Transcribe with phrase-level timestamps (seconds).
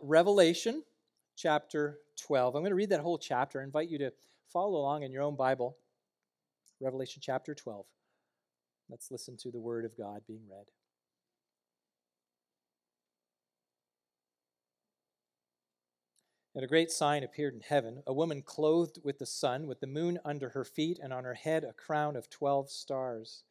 [0.00, 0.82] Revelation
[1.36, 2.54] chapter 12.
[2.54, 3.60] I'm going to read that whole chapter.
[3.60, 4.12] I invite you to
[4.52, 5.76] follow along in your own Bible.
[6.80, 7.86] Revelation chapter 12.
[8.90, 10.66] Let's listen to the word of God being read.
[16.54, 19.86] And a great sign appeared in heaven a woman clothed with the sun, with the
[19.86, 23.44] moon under her feet, and on her head a crown of twelve stars.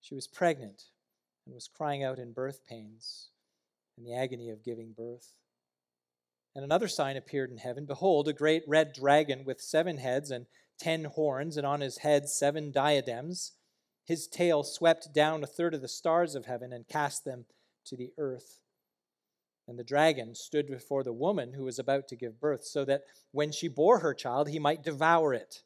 [0.00, 0.84] She was pregnant
[1.44, 3.28] and was crying out in birth pains
[3.98, 5.34] and the agony of giving birth.
[6.54, 10.46] And another sign appeared in heaven Behold, a great red dragon with seven heads and
[10.78, 13.52] ten horns, and on his head seven diadems.
[14.04, 17.44] His tail swept down a third of the stars of heaven and cast them
[17.86, 18.60] to the earth.
[19.68, 23.02] And the dragon stood before the woman who was about to give birth, so that
[23.30, 25.62] when she bore her child, he might devour it.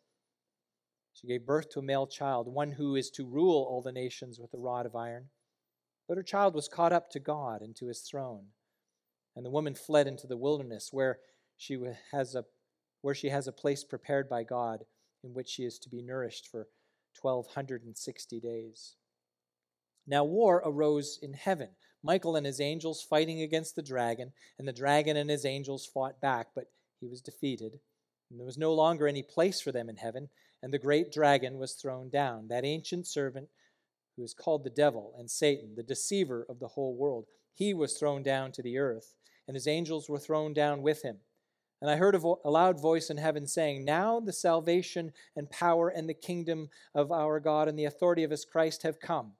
[1.15, 4.39] She gave birth to a male child, one who is to rule all the nations
[4.39, 5.31] with a rod of iron.
[6.07, 8.49] But her child was caught up to God and to his throne.
[9.37, 11.19] And the woman fled into the wilderness, where
[11.57, 11.79] she
[12.13, 12.45] has a,
[13.03, 14.85] where she has a place prepared by God,
[15.23, 16.69] in which she is to be nourished for
[17.21, 18.97] 1260 days.
[20.07, 21.71] Now war arose in heaven.
[22.03, 26.21] Michael and his angels fighting against the dragon, and the dragon and his angels fought
[26.21, 27.81] back, but he was defeated.
[28.31, 30.29] And there was no longer any place for them in heaven,
[30.63, 33.49] and the great dragon was thrown down, that ancient servant
[34.17, 37.27] who is called the devil and Satan, the deceiver of the whole world.
[37.55, 39.15] He was thrown down to the earth,
[39.47, 41.19] and his angels were thrown down with him.
[41.81, 45.51] And I heard a, vo- a, loud voice in heaven saying, Now the salvation and
[45.51, 49.33] power and the kingdom of our God and the authority of his Christ have come.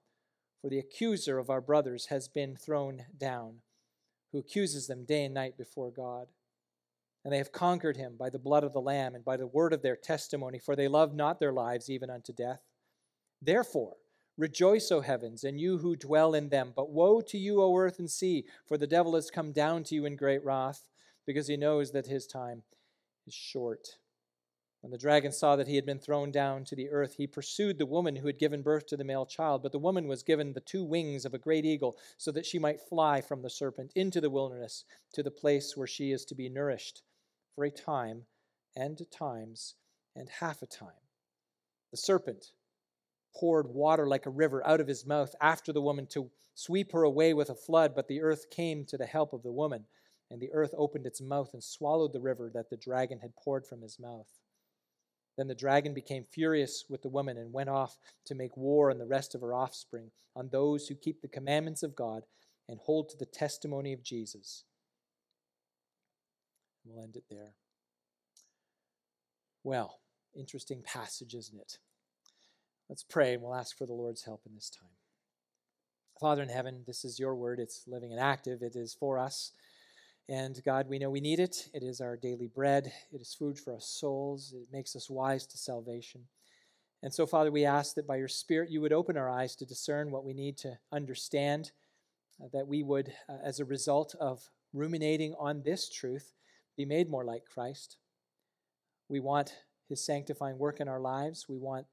[0.61, 3.61] For the accuser of our brothers has been thrown down,
[4.33, 6.27] who accuses them day and night before God.
[7.25, 9.73] And they have conquered him by the blood of the Lamb and by the word
[9.73, 12.61] of their testimony, for they love not their lives even unto death.
[13.41, 13.97] Therefore,
[14.37, 16.73] Rejoice, O heavens, and you who dwell in them.
[16.75, 19.95] But woe to you, O earth and sea, for the devil has come down to
[19.95, 20.89] you in great wrath,
[21.25, 22.65] because he knows that his time
[23.27, 23.99] is short.
[24.81, 27.79] When the dragon saw that he had been thrown down to the earth, he pursued
[27.79, 29.63] the woman who had given birth to the male child.
[29.63, 32.59] But the woman was given the two wings of a great eagle, so that she
[32.59, 34.85] might fly from the serpent into the wilderness,
[35.15, 37.03] to the place where she is to be nourished
[37.55, 38.27] for a time,
[38.77, 39.77] and times,
[40.15, 40.91] and half a time.
[41.91, 42.51] The serpent
[43.37, 47.03] poured water like a river out of his mouth after the woman to sweep her
[47.03, 49.85] away with a flood, but the earth came to the help of the woman,
[50.31, 53.67] and the earth opened its mouth and swallowed the river that the dragon had poured
[53.67, 54.27] from his mouth.
[55.37, 58.99] Then the dragon became furious with the woman and went off to make war on
[58.99, 62.23] the rest of her offspring, on those who keep the commandments of God
[62.69, 64.65] and hold to the testimony of Jesus.
[66.85, 67.55] We'll end it there.
[69.65, 69.99] Well,
[70.37, 71.79] interesting passage, isn't it?
[72.89, 74.91] Let's pray and we'll ask for the Lord's help in this time.
[76.21, 77.59] Father in heaven, this is your word.
[77.59, 78.63] It's living and active.
[78.63, 79.53] It is for us.
[80.29, 81.69] And God, we know we need it.
[81.75, 82.93] It is our daily bread.
[83.13, 84.55] It is food for our souls.
[84.55, 86.23] It makes us wise to salvation.
[87.03, 89.67] And so, Father, we ask that by your Spirit you would open our eyes to
[89.67, 91.73] discern what we need to understand,
[92.43, 96.33] uh, that we would, uh, as a result of ruminating on this truth,
[96.77, 97.99] be made more like Christ.
[99.09, 99.55] We want
[99.89, 101.47] his sanctifying work in our lives.
[101.49, 101.87] We want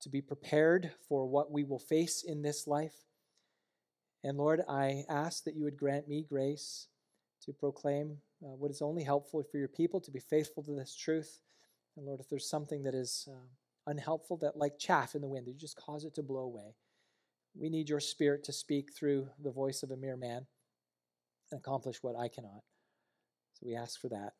[0.00, 2.94] to be prepared for what we will face in this life.
[4.24, 6.88] And Lord, I ask that you would grant me grace
[7.44, 10.94] to proclaim uh, what is only helpful for your people, to be faithful to this
[10.94, 11.40] truth.
[11.96, 15.46] And Lord, if there's something that is uh, unhelpful, that like chaff in the wind,
[15.46, 16.74] that you just cause it to blow away.
[17.54, 20.46] We need your spirit to speak through the voice of a mere man
[21.50, 22.62] and accomplish what I cannot.
[23.54, 24.34] So we ask for that.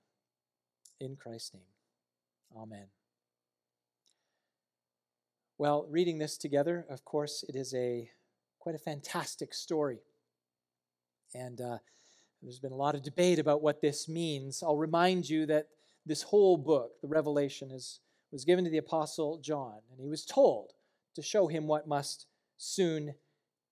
[1.01, 1.63] In Christ's name.
[2.57, 2.87] Amen.
[5.59, 8.11] Well, reading this together, of course, it is a
[8.59, 10.01] quite a fantastic story.
[11.33, 11.79] And uh,
[12.43, 14.63] there's been a lot of debate about what this means.
[14.63, 15.69] I'll remind you that
[16.05, 18.01] this whole book, the Revelation, is,
[18.31, 20.73] was given to the Apostle John, and he was told
[21.15, 22.27] to show him what must
[22.59, 23.15] soon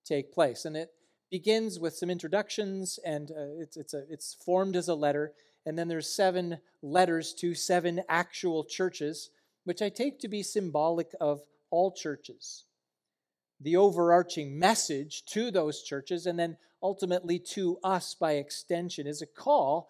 [0.03, 0.65] take place.
[0.65, 0.89] And it
[1.29, 5.33] begins with some introductions, and uh, it's, it's, a, it's formed as a letter.
[5.67, 9.29] And then there's seven letters to seven actual churches,
[9.65, 12.63] which I take to be symbolic of all churches.
[13.61, 19.27] The overarching message to those churches, and then ultimately to us by extension, is a
[19.27, 19.89] call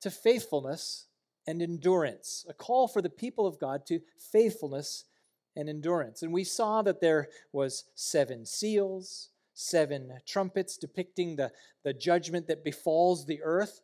[0.00, 1.06] to faithfulness
[1.46, 5.04] and endurance, a call for the people of God to faithfulness
[5.56, 6.22] and endurance.
[6.22, 11.52] And we saw that there was seven seals, seven trumpets depicting the,
[11.84, 13.80] the judgment that befalls the earth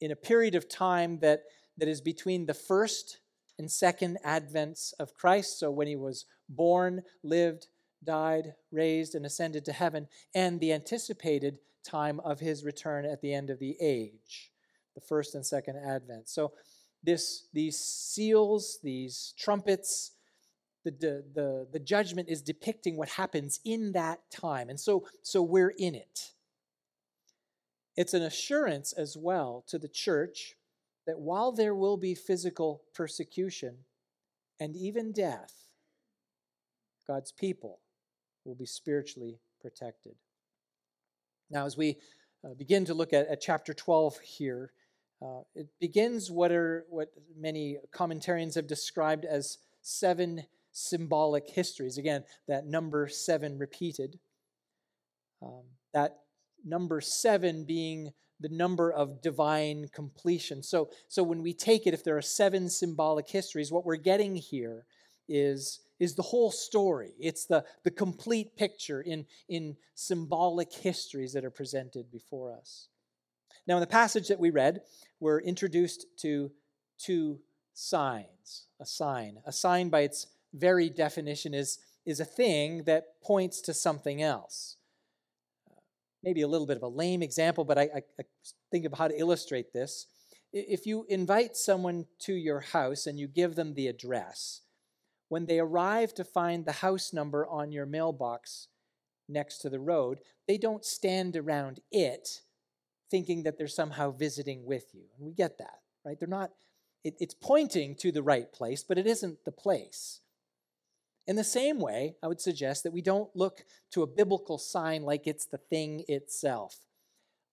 [0.00, 1.42] in a period of time that,
[1.76, 3.18] that is between the first
[3.60, 5.60] and second advents of Christ.
[5.60, 7.68] So when he was born, lived,
[8.02, 13.32] died, raised, and ascended to heaven, and the anticipated time of his return at the
[13.32, 14.50] end of the age.
[14.94, 16.28] the first and second advent.
[16.28, 16.52] So
[17.02, 20.12] this these seals, these trumpets,
[20.84, 24.68] the, the, the, the judgment is depicting what happens in that time.
[24.68, 26.32] And so, so we're in it.
[27.96, 30.54] It's an assurance as well to the church
[31.06, 33.78] that while there will be physical persecution
[34.58, 35.70] and even death,
[37.06, 37.80] God's people
[38.44, 40.14] will be spiritually protected.
[41.50, 41.96] Now, as we
[42.44, 44.72] uh, begin to look at, at chapter 12 here,
[45.22, 51.98] uh, it begins what are what many commentarians have described as seven symbolic histories.
[51.98, 54.18] Again, that number seven repeated.
[55.42, 56.20] Um, that
[56.64, 60.62] number seven being the number of divine completion.
[60.62, 64.34] So, so when we take it, if there are seven symbolic histories, what we're getting
[64.34, 64.84] here
[65.28, 67.12] is, is the whole story.
[67.20, 72.88] It's the, the complete picture in, in symbolic histories that are presented before us.
[73.66, 74.80] Now, in the passage that we read,
[75.20, 76.50] we're introduced to
[76.98, 77.40] two
[77.74, 78.66] signs.
[78.80, 79.38] A sign.
[79.44, 84.76] A sign, by its very definition, is, is a thing that points to something else
[86.22, 88.24] maybe a little bit of a lame example, but I, I, I
[88.70, 90.06] think of how to illustrate this.
[90.52, 94.62] If you invite someone to your house and you give them the address,
[95.28, 98.66] when they arrive to find the house number on your mailbox
[99.28, 100.18] next to the road,
[100.48, 102.40] they don't stand around it
[103.10, 105.04] thinking that they're somehow visiting with you.
[105.16, 106.18] And we get that, right?
[106.18, 106.50] They're not,
[107.04, 110.20] it, it's pointing to the right place, but it isn't the place.
[111.30, 115.04] In the same way, I would suggest that we don't look to a biblical sign
[115.04, 116.78] like it's the thing itself.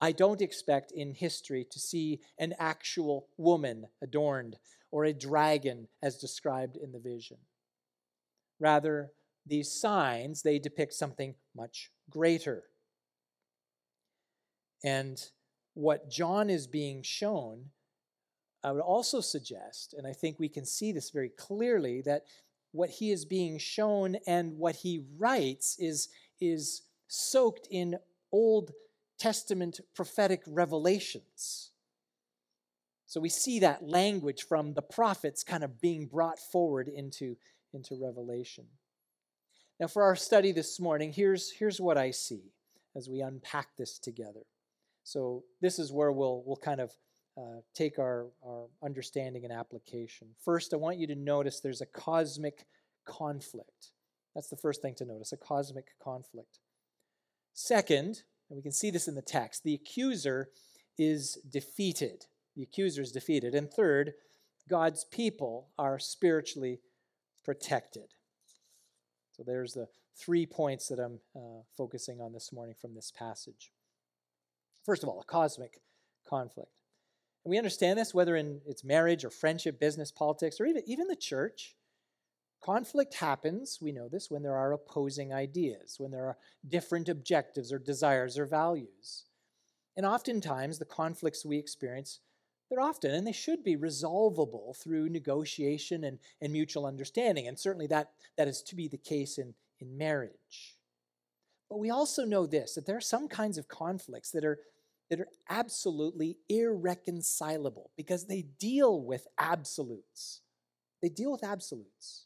[0.02, 4.58] I don't expect in history to see an actual woman adorned
[4.90, 7.38] or a dragon as described in the vision.
[8.60, 9.12] Rather,
[9.46, 12.64] these signs, they depict something much greater.
[14.84, 15.24] And
[15.76, 17.66] what John is being shown,
[18.64, 22.24] I would also suggest, and I think we can see this very clearly, that
[22.78, 26.10] what he is being shown and what he writes is,
[26.40, 27.98] is soaked in
[28.32, 28.72] Old
[29.20, 31.72] Testament prophetic revelations.
[33.08, 37.36] So we see that language from the prophets kind of being brought forward into,
[37.74, 38.66] into Revelation.
[39.80, 42.52] Now, for our study this morning, here's, here's what I see
[42.96, 44.42] as we unpack this together.
[45.04, 46.92] So, this is where we'll, we'll kind of
[47.38, 50.28] uh, take our, our understanding and application.
[50.44, 52.66] First, I want you to notice there's a cosmic
[53.06, 53.92] conflict.
[54.34, 56.60] That's the first thing to notice a cosmic conflict.
[57.54, 60.50] Second, and we can see this in the text, the accuser
[60.98, 62.26] is defeated.
[62.56, 63.54] The accuser is defeated.
[63.54, 64.14] And third,
[64.70, 66.80] God's people are spiritually
[67.44, 68.14] protected.
[69.32, 73.72] So there's the three points that I'm uh, focusing on this morning from this passage.
[74.84, 75.82] First of all, a cosmic
[76.28, 76.72] conflict.
[77.48, 81.08] And we understand this whether in its marriage or friendship, business, politics, or even, even
[81.08, 81.78] the church.
[82.62, 87.72] Conflict happens, we know this, when there are opposing ideas, when there are different objectives
[87.72, 89.28] or desires or values.
[89.96, 92.20] And oftentimes, the conflicts we experience,
[92.70, 97.48] they're often, and they should be, resolvable through negotiation and, and mutual understanding.
[97.48, 100.76] And certainly that, that is to be the case in, in marriage.
[101.70, 104.60] But we also know this that there are some kinds of conflicts that are
[105.10, 110.42] that are absolutely irreconcilable because they deal with absolutes.
[111.02, 112.26] They deal with absolutes.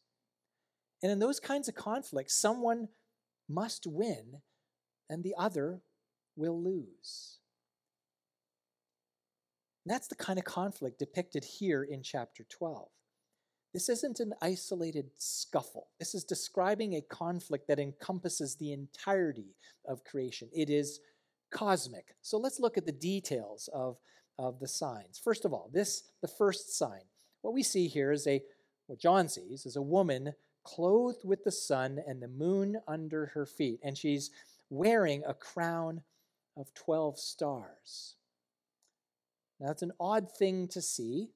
[1.03, 2.87] And in those kinds of conflicts, someone
[3.49, 4.41] must win
[5.09, 5.81] and the other
[6.35, 7.39] will lose.
[9.85, 12.87] And that's the kind of conflict depicted here in chapter 12.
[13.73, 15.87] This isn't an isolated scuffle.
[15.97, 19.55] This is describing a conflict that encompasses the entirety
[19.87, 20.49] of creation.
[20.53, 20.99] It is
[21.51, 22.15] cosmic.
[22.21, 23.97] So let's look at the details of,
[24.39, 25.19] of the signs.
[25.23, 27.01] First of all, this, the first sign.
[27.41, 28.41] What we see here is a,
[28.87, 33.45] what John sees is a woman clothed with the sun and the moon under her
[33.45, 34.31] feet, and she's
[34.69, 36.01] wearing a crown
[36.55, 38.15] of 12 stars.
[39.59, 41.29] Now, that's an odd thing to see.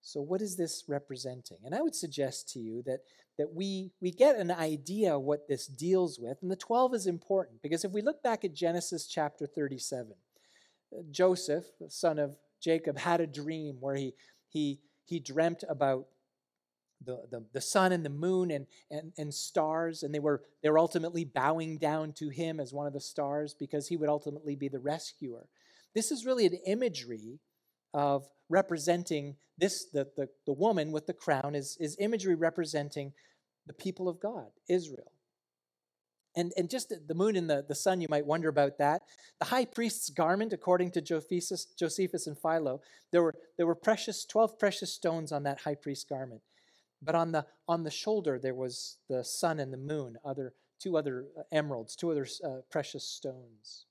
[0.00, 1.58] So, what is this representing?
[1.64, 3.00] And I would suggest to you that
[3.38, 6.38] that we, we get an idea what this deals with.
[6.42, 10.12] And the 12 is important because if we look back at Genesis chapter 37,
[10.92, 14.12] uh, Joseph, the son of Jacob, had a dream where he,
[14.48, 16.06] he, he dreamt about
[17.04, 20.68] the, the, the sun and the moon and, and, and stars, and they were, they
[20.68, 24.56] were ultimately bowing down to him as one of the stars because he would ultimately
[24.56, 25.46] be the rescuer.
[25.94, 27.38] This is really an imagery
[27.94, 33.12] of representing this the, the, the woman with the crown is, is imagery representing
[33.66, 35.12] the people of God, Israel.
[36.36, 39.02] And, and just the moon and the, the sun, you might wonder about that.
[39.40, 42.80] The high priest's garment, according to Josephus, Josephus and Philo,
[43.10, 46.42] there were, there were precious, 12 precious stones on that high priest's garment.
[47.02, 50.96] But on the, on the shoulder, there was the sun and the moon, other, two
[50.96, 53.86] other uh, emeralds, two other uh, precious stones.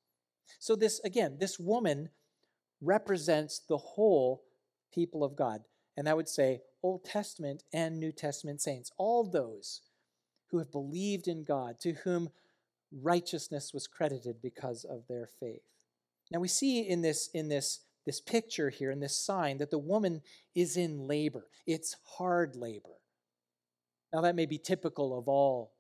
[0.59, 2.09] So, this, again, this woman
[2.81, 4.43] represents the whole
[4.93, 5.61] people of God.
[5.95, 9.81] And I would say Old Testament and New Testament saints, all those
[10.51, 12.29] who have believed in God, to whom
[12.91, 15.63] righteousness was credited because of their faith.
[16.31, 19.77] Now we see in this, in this, this picture here, in this sign, that the
[19.77, 20.21] woman
[20.55, 21.47] is in labor.
[21.65, 23.01] It's hard labor.
[24.13, 25.73] Now that may be typical of all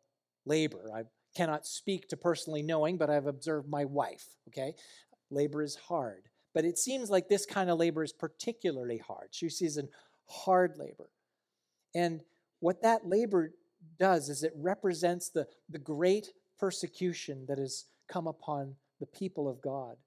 [0.45, 0.91] labor.
[0.93, 1.03] I
[1.35, 4.73] cannot speak to personally knowing, but I've observed my wife, okay?
[5.29, 6.23] Labor is hard.
[6.57, 9.27] But it seems like this kind of labor is particularly hard.
[9.29, 9.89] She sees in
[10.25, 11.11] hard labor.
[11.93, 12.23] And
[12.61, 13.53] what that labor
[13.99, 19.61] does is it represents the, the great persecution that has come upon the people of
[19.61, 19.97] God,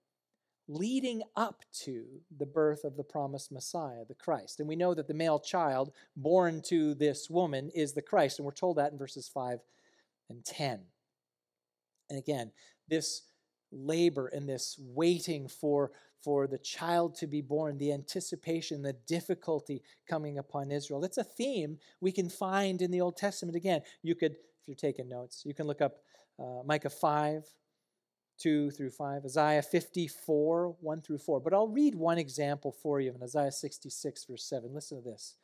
[0.66, 2.04] leading up to
[2.36, 4.58] the birth of the promised Messiah, the Christ.
[4.58, 8.44] And we know that the male child born to this woman is the Christ, and
[8.44, 9.60] we're told that in verses 5
[10.28, 10.80] and 10.
[12.08, 12.50] And again,
[12.88, 13.22] this
[13.70, 19.82] labor and this waiting for for the child to be born, the anticipation, the difficulty
[20.08, 21.04] coming upon Israel.
[21.04, 23.56] It's a theme we can find in the Old Testament.
[23.56, 25.98] Again, you could, if you're taking notes, you can look up
[26.38, 27.44] uh, Micah 5,
[28.38, 31.40] 2 through 5, Isaiah 54, 1 through 4.
[31.40, 34.72] But I'll read one example for you in Isaiah 66, verse 7.
[34.72, 35.36] Listen to this.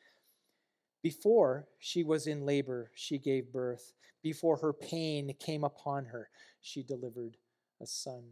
[1.02, 3.92] Before she was in labor, she gave birth.
[4.22, 6.30] Before her pain came upon her,
[6.60, 7.36] she delivered
[7.80, 8.22] a son.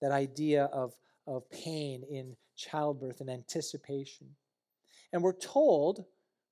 [0.00, 0.94] That idea of
[1.26, 4.28] of pain in childbirth and anticipation.
[5.12, 6.04] And we're told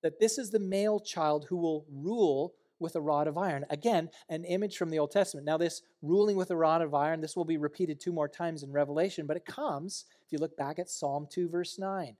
[0.02, 3.64] that this is the male child who will rule with a rod of iron.
[3.70, 5.46] Again, an image from the Old Testament.
[5.46, 8.62] Now, this ruling with a rod of iron, this will be repeated two more times
[8.62, 12.16] in Revelation, but it comes, if you look back at Psalm 2, verse 9.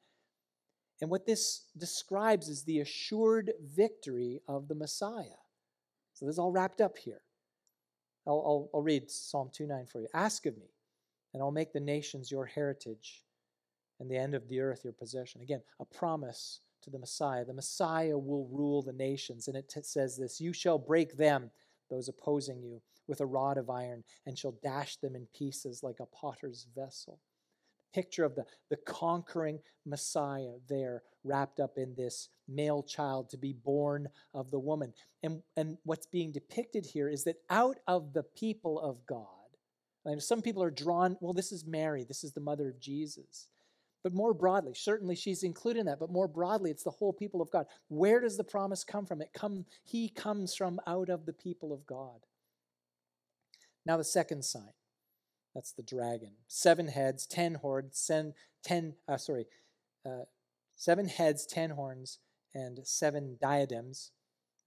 [1.01, 5.41] And what this describes is the assured victory of the Messiah.
[6.15, 7.21] So this is all wrapped up here.
[8.27, 10.09] I'll, I'll, I'll read Psalm 2 9 for you.
[10.15, 10.71] Ask of me,
[11.35, 13.25] and I'll make the nations your heritage
[14.01, 15.43] and the end of the earth your possession.
[15.43, 17.45] Again, a promise to the Messiah.
[17.45, 19.49] The Messiah will rule the nations.
[19.49, 21.51] And it t- says this You shall break them,
[21.91, 26.01] those opposing you, with a rod of iron, and shall dash them in pieces like
[26.01, 27.19] a potter's vessel.
[27.93, 33.53] Picture of the, the conquering Messiah there, wrapped up in this male child to be
[33.53, 34.93] born of the woman.
[35.23, 39.27] And, and what's being depicted here is that out of the people of God,
[40.05, 43.49] and some people are drawn, well, this is Mary, this is the mother of Jesus.
[44.03, 47.41] But more broadly, certainly she's included in that, but more broadly, it's the whole people
[47.41, 47.67] of God.
[47.89, 49.23] Where does the promise come from?
[49.23, 52.21] It come, he comes from out of the people of God.
[53.87, 54.73] Now the second sign.
[55.55, 56.33] That's the dragon.
[56.49, 59.47] Seven heads, ten horns, ten, ten uh, sorry,
[60.05, 60.25] uh,
[60.75, 62.19] seven heads, ten horns,
[62.55, 64.11] and seven diadems.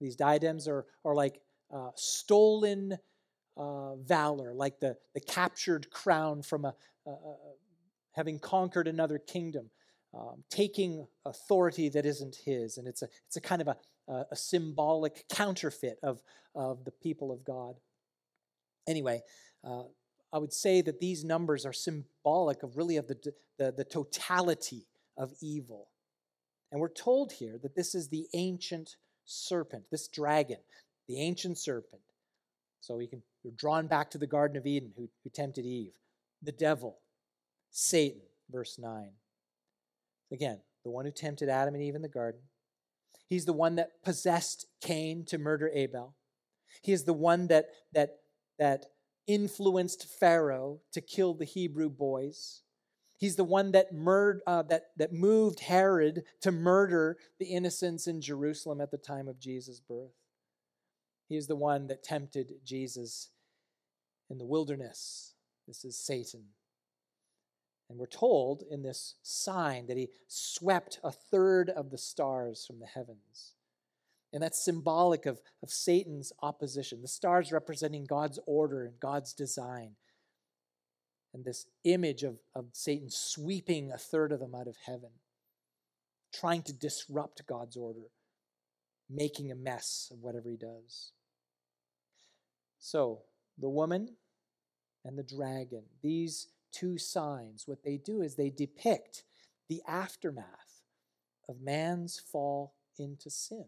[0.00, 1.40] These diadems are, are like
[1.72, 2.98] uh, stolen
[3.58, 6.74] uh, valor, like the, the captured crown from a,
[7.06, 7.36] a, a
[8.12, 9.70] having conquered another kingdom,
[10.14, 12.78] um, taking authority that isn't his.
[12.78, 13.76] And it's a, it's a kind of a,
[14.30, 16.22] a symbolic counterfeit of,
[16.54, 17.74] of the people of God.
[18.88, 19.22] Anyway,
[19.62, 19.82] uh,
[20.32, 24.86] I would say that these numbers are symbolic of really of the, the, the totality
[25.16, 25.88] of evil.
[26.70, 30.58] And we're told here that this is the ancient serpent, this dragon,
[31.06, 32.02] the ancient serpent.
[32.80, 35.92] So we can we're drawn back to the Garden of Eden, who, who tempted Eve.
[36.42, 36.98] The devil,
[37.70, 38.20] Satan,
[38.50, 39.10] verse 9.
[40.32, 42.40] Again, the one who tempted Adam and Eve in the garden.
[43.28, 46.14] He's the one that possessed Cain to murder Abel.
[46.82, 48.18] He is the one that, that,
[48.58, 48.86] that
[49.26, 52.62] influenced Pharaoh to kill the Hebrew boys.
[53.18, 58.20] He's the one that, murd, uh, that, that moved Herod to murder the innocents in
[58.20, 60.12] Jerusalem at the time of Jesus' birth.
[61.28, 63.30] He is the one that tempted Jesus
[64.30, 65.34] in the wilderness.
[65.66, 66.44] This is Satan.
[67.88, 72.80] And we're told in this sign that he swept a third of the stars from
[72.80, 73.54] the heavens.
[74.32, 77.00] And that's symbolic of, of Satan's opposition.
[77.00, 79.92] The stars representing God's order and God's design.
[81.32, 85.10] And this image of, of Satan sweeping a third of them out of heaven,
[86.32, 88.10] trying to disrupt God's order,
[89.08, 91.12] making a mess of whatever he does.
[92.78, 93.22] So,
[93.58, 94.16] the woman
[95.04, 99.24] and the dragon, these two signs, what they do is they depict
[99.68, 100.82] the aftermath
[101.48, 103.64] of man's fall into sin.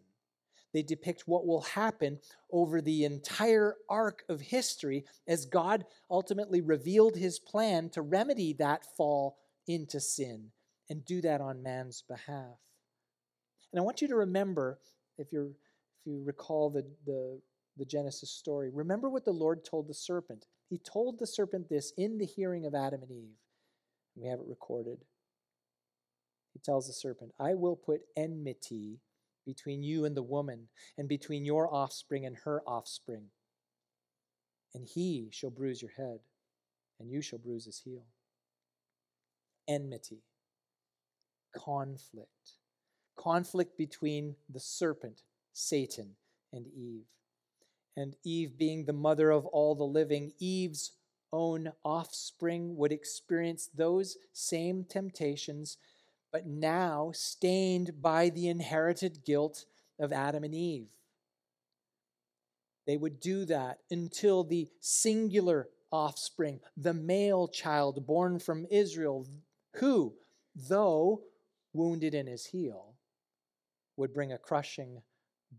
[0.72, 2.20] They depict what will happen
[2.52, 8.84] over the entire arc of history as God ultimately revealed his plan to remedy that
[8.96, 10.50] fall into sin
[10.88, 12.58] and do that on man's behalf.
[13.72, 14.78] And I want you to remember,
[15.18, 15.50] if you're
[16.00, 17.40] if you recall the, the,
[17.80, 20.46] the Genesis story, remember what the Lord told the serpent.
[20.68, 23.38] He told the serpent this in the hearing of Adam and Eve.
[24.14, 24.98] We have it recorded.
[26.52, 29.00] He tells the serpent, I will put enmity
[29.46, 30.68] between you and the woman,
[30.98, 33.24] and between your offspring and her offspring.
[34.74, 36.18] And he shall bruise your head,
[37.00, 38.04] and you shall bruise his heel.
[39.66, 40.22] Enmity,
[41.56, 42.58] conflict,
[43.18, 45.22] conflict between the serpent,
[45.54, 46.10] Satan,
[46.52, 47.06] and Eve.
[47.96, 50.92] And Eve, being the mother of all the living, Eve's
[51.32, 55.76] own offspring would experience those same temptations
[56.32, 59.64] but now stained by the inherited guilt
[59.98, 60.88] of Adam and Eve.
[62.86, 69.26] They would do that until the singular offspring, the male child born from Israel,
[69.76, 70.14] who,
[70.54, 71.22] though
[71.72, 72.94] wounded in his heel,
[73.96, 75.02] would bring a crushing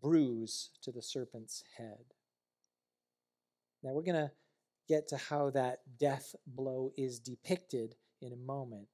[0.01, 2.13] bruise to the serpent's head.
[3.83, 4.31] Now, we're going to
[4.88, 8.88] get to how that death blow is depicted in a moment.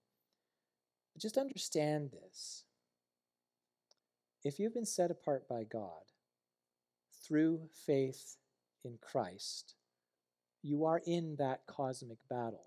[1.13, 2.63] But just understand this.
[4.43, 6.11] If you've been set apart by God
[7.25, 8.37] through faith
[8.85, 9.75] in Christ,
[10.61, 12.65] you are in that cosmic battle.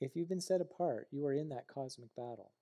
[0.00, 2.52] If you've been set apart, you are in that cosmic battle.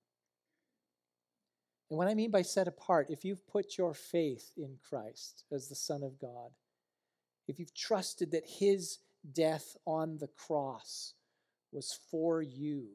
[1.89, 5.67] And what I mean by set apart, if you've put your faith in Christ as
[5.67, 6.51] the Son of God,
[7.47, 8.99] if you've trusted that his
[9.33, 11.13] death on the cross
[11.71, 12.87] was for you,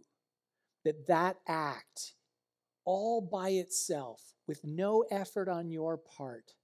[0.85, 2.15] that that act
[2.85, 6.55] all by itself with no effort on your part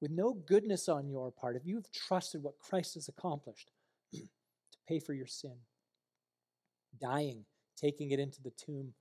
[0.00, 3.72] with no goodness on your part if you've trusted what christ has accomplished
[4.12, 4.20] to
[4.86, 5.56] pay for your sin
[7.00, 7.44] dying
[7.76, 8.92] taking it into the tomb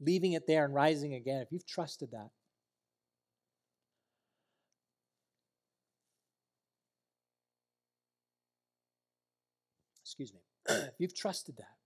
[0.00, 2.30] leaving it there and rising again if you've trusted that
[10.02, 11.78] excuse me if you've trusted that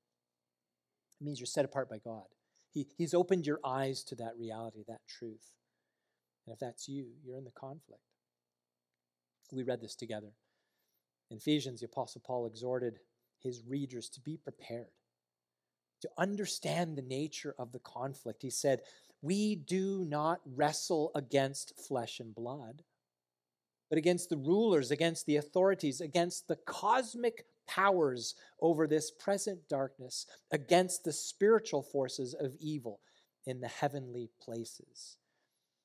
[1.22, 2.24] it means you're set apart by God.
[2.72, 5.54] He, he's opened your eyes to that reality, that truth.
[6.44, 8.02] And if that's you, you're in the conflict.
[9.52, 10.32] We read this together.
[11.30, 12.98] In Ephesians, the Apostle Paul exhorted
[13.38, 14.90] his readers to be prepared,
[16.00, 18.42] to understand the nature of the conflict.
[18.42, 18.80] He said,
[19.20, 22.82] We do not wrestle against flesh and blood,
[23.88, 30.26] but against the rulers, against the authorities, against the cosmic powers over this present darkness
[30.50, 33.00] against the spiritual forces of evil
[33.46, 35.16] in the heavenly places.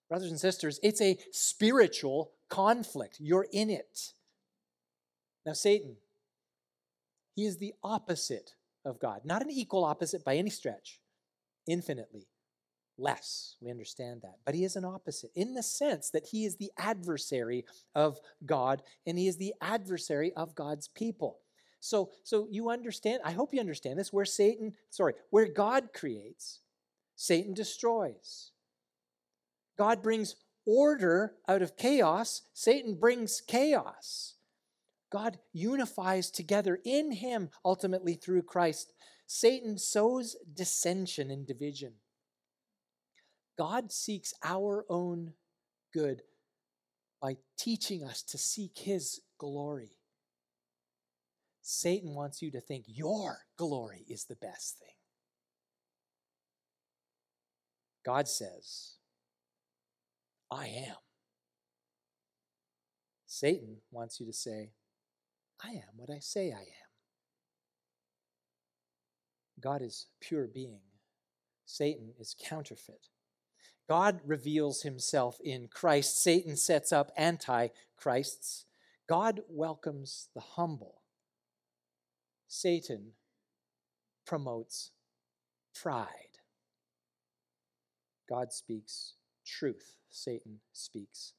[0.09, 3.17] Brothers and sisters, it's a spiritual conflict.
[3.19, 4.13] You're in it.
[5.45, 5.97] Now, Satan,
[7.35, 8.51] he is the opposite
[8.85, 11.01] of God, not an equal opposite by any stretch,
[11.67, 12.27] infinitely
[12.97, 13.55] less.
[13.61, 14.37] We understand that.
[14.45, 18.81] But he is an opposite in the sense that he is the adversary of God
[19.05, 21.39] and he is the adversary of God's people.
[21.87, 26.59] So, so you understand, I hope you understand this, where Satan, sorry, where God creates,
[27.15, 28.51] Satan destroys.
[29.77, 34.35] God brings order out of chaos, Satan brings chaos.
[35.09, 38.91] God unifies together in him, ultimately through Christ.
[39.25, 41.93] Satan sows dissension and division.
[43.57, 45.33] God seeks our own
[45.93, 46.23] good
[47.21, 49.96] by teaching us to seek his glory.
[51.69, 54.87] Satan wants you to think your glory is the best thing.
[58.05, 58.93] God says,
[60.49, 60.95] I am.
[63.25, 64.71] Satan wants you to say,
[65.61, 66.89] I am what I say I am.
[69.59, 70.79] God is pure being,
[71.65, 73.09] Satan is counterfeit.
[73.89, 78.63] God reveals himself in Christ, Satan sets up anti Christs.
[79.09, 80.96] God welcomes the humble.
[82.47, 83.13] Satan
[84.25, 84.91] promotes
[85.73, 86.09] pride.
[88.29, 89.13] God speaks
[89.45, 91.33] truth, Satan speaks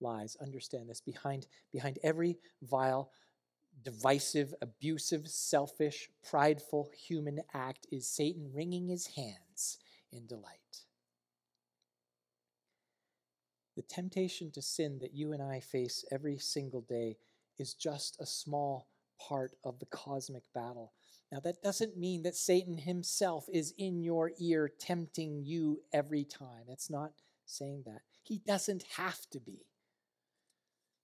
[0.00, 0.36] lies.
[0.40, 1.00] Understand this.
[1.00, 3.10] Behind, behind every vile,
[3.82, 9.78] divisive, abusive, selfish, prideful human act is Satan wringing his hands
[10.12, 10.52] in delight.
[13.76, 17.18] The temptation to sin that you and I face every single day
[17.58, 20.92] is just a small part of the cosmic battle.
[21.32, 26.64] Now, that doesn't mean that Satan himself is in your ear tempting you every time.
[26.68, 27.12] It's not
[27.46, 28.02] saying that.
[28.22, 29.66] He doesn't have to be.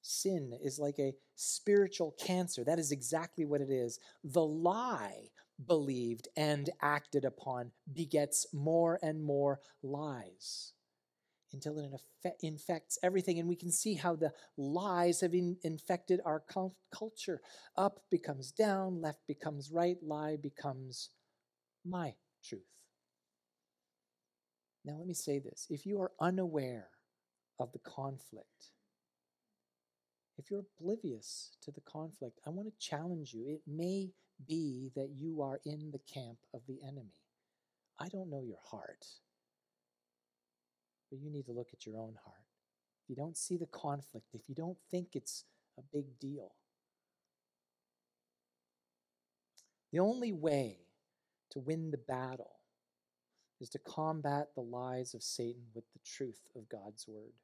[0.02, 2.64] Sin is like a spiritual cancer.
[2.64, 4.00] That is exactly what it is.
[4.24, 5.30] The lie
[5.66, 10.72] believed and acted upon begets more and more lies
[11.52, 13.38] until it infects everything.
[13.38, 16.42] And we can see how the lies have in, infected our
[16.92, 17.40] culture.
[17.76, 21.10] Up becomes down, left becomes right, lie becomes
[21.84, 22.62] my truth.
[24.84, 26.88] Now, let me say this if you are unaware
[27.58, 28.72] of the conflict,
[30.38, 33.46] if you're oblivious to the conflict, I want to challenge you.
[33.46, 34.10] It may
[34.46, 37.14] be that you are in the camp of the enemy.
[38.00, 39.06] I don't know your heart.
[41.12, 42.38] But you need to look at your own heart.
[43.04, 45.44] If you don't see the conflict, if you don't think it's
[45.78, 46.52] a big deal,
[49.92, 50.78] the only way
[51.50, 52.54] to win the battle
[53.60, 57.34] is to combat the lies of Satan with the truth of God's word.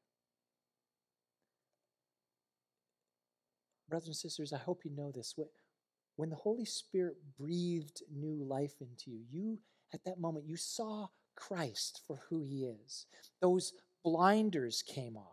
[3.91, 5.35] Brothers and sisters, I hope you know this.
[6.17, 9.59] When the Holy Spirit breathed new life into you, you,
[9.93, 13.07] at that moment, you saw Christ for who he is.
[13.41, 13.73] Those
[14.05, 15.25] blinders came off.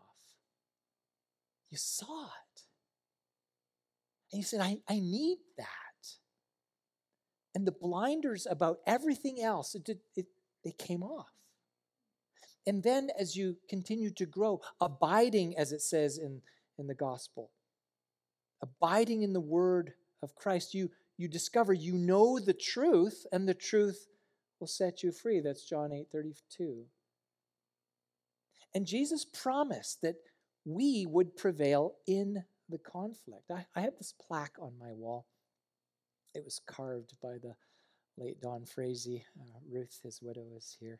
[1.70, 2.62] You saw it.
[4.32, 5.66] And you said, I, I need that.
[7.54, 10.26] And the blinders about everything else, it, did, it,
[10.62, 11.32] they came off.
[12.66, 16.40] And then as you continue to grow, abiding, as it says in,
[16.78, 17.50] in the gospel,
[18.62, 23.54] abiding in the word of Christ, you, you discover you know the truth, and the
[23.54, 24.06] truth
[24.60, 25.40] will set you free.
[25.40, 26.84] That's John 8 32.
[28.74, 30.16] And Jesus promised that
[30.64, 33.50] we would prevail in the conflict.
[33.50, 35.26] I, I have this plaque on my wall.
[36.34, 37.54] It was carved by the
[38.18, 39.24] late Don Frazee.
[39.40, 40.98] Uh, Ruth, his widow, is here.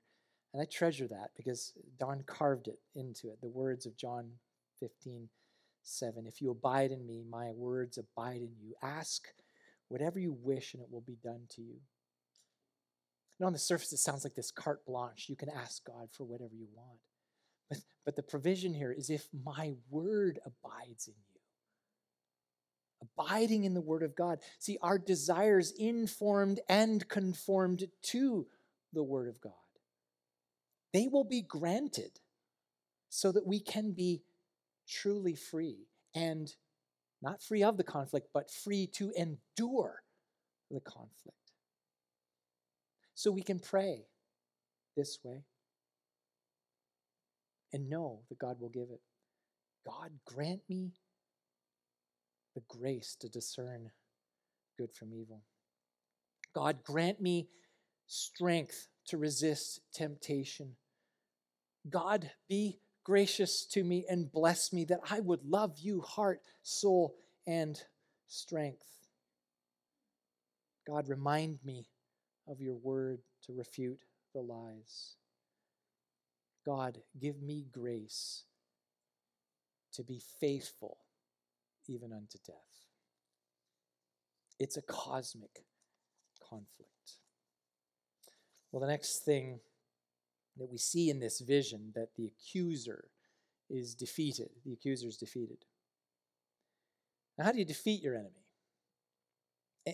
[0.54, 3.40] And I treasure that because Don carved it into it.
[3.42, 4.30] The words of John
[4.80, 5.28] 15,
[5.82, 6.26] 7.
[6.26, 8.74] If you abide in me, my words abide in you.
[8.82, 9.24] Ask
[9.88, 11.76] whatever you wish, and it will be done to you.
[13.38, 15.28] And on the surface, it sounds like this carte blanche.
[15.28, 16.98] You can ask God for whatever you want.
[17.68, 21.40] But, but the provision here is if my word abides in you,
[23.02, 24.38] abiding in the word of God.
[24.58, 28.46] See, our desires informed and conformed to
[28.92, 29.52] the word of God.
[30.92, 32.20] They will be granted
[33.10, 34.22] so that we can be
[34.88, 36.54] truly free and
[37.20, 40.02] not free of the conflict, but free to endure
[40.70, 41.45] the conflict.
[43.16, 44.04] So we can pray
[44.94, 45.42] this way
[47.72, 49.00] and know that God will give it.
[49.86, 50.92] God, grant me
[52.54, 53.90] the grace to discern
[54.76, 55.40] good from evil.
[56.54, 57.48] God, grant me
[58.06, 60.76] strength to resist temptation.
[61.88, 67.14] God, be gracious to me and bless me that I would love you, heart, soul,
[67.46, 67.80] and
[68.28, 68.84] strength.
[70.86, 71.86] God, remind me
[72.48, 74.00] of your word to refute
[74.34, 75.16] the lies.
[76.64, 78.44] God, give me grace
[79.92, 80.98] to be faithful
[81.88, 82.56] even unto death.
[84.58, 85.64] It's a cosmic
[86.40, 86.90] conflict.
[88.72, 89.60] Well, the next thing
[90.58, 93.08] that we see in this vision that the accuser
[93.68, 94.50] is defeated.
[94.64, 95.64] The accuser is defeated.
[97.38, 98.45] Now, how do you defeat your enemy?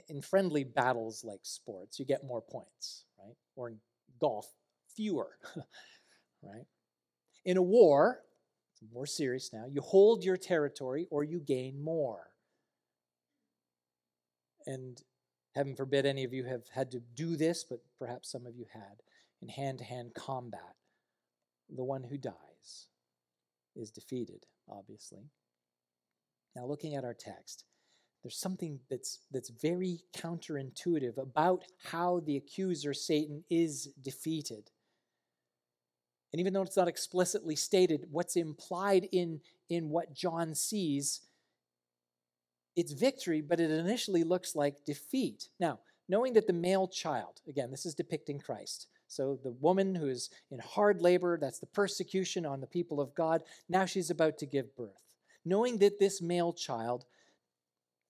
[0.09, 3.37] In friendly battles like sports, you get more points, right?
[3.57, 3.79] Or in
[4.21, 4.47] golf,
[4.95, 5.37] fewer,
[6.43, 6.65] right?
[7.45, 8.21] In a war,
[8.93, 12.29] more serious now, you hold your territory or you gain more.
[14.67, 15.01] And
[15.55, 18.67] heaven forbid any of you have had to do this, but perhaps some of you
[18.73, 19.03] had
[19.41, 20.77] in hand to hand combat,
[21.69, 22.87] the one who dies
[23.75, 25.31] is defeated, obviously.
[26.55, 27.65] Now, looking at our text,
[28.23, 34.71] there's something that's, that's very counterintuitive about how the accuser, Satan, is defeated.
[36.33, 41.21] And even though it's not explicitly stated, what's implied in, in what John sees,
[42.75, 45.49] it's victory, but it initially looks like defeat.
[45.61, 50.09] Now, knowing that the male child, again, this is depicting Christ, so the woman who
[50.09, 54.39] is in hard labor, that's the persecution on the people of God, now she's about
[54.39, 55.17] to give birth.
[55.45, 57.05] Knowing that this male child,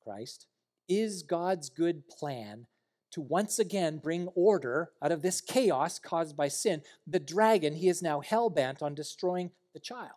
[0.03, 0.47] Christ,
[0.89, 2.67] is God's good plan
[3.13, 7.89] to once again bring order out of this chaos caused by sin, the dragon, he
[7.89, 10.11] is now hell bent on destroying the child.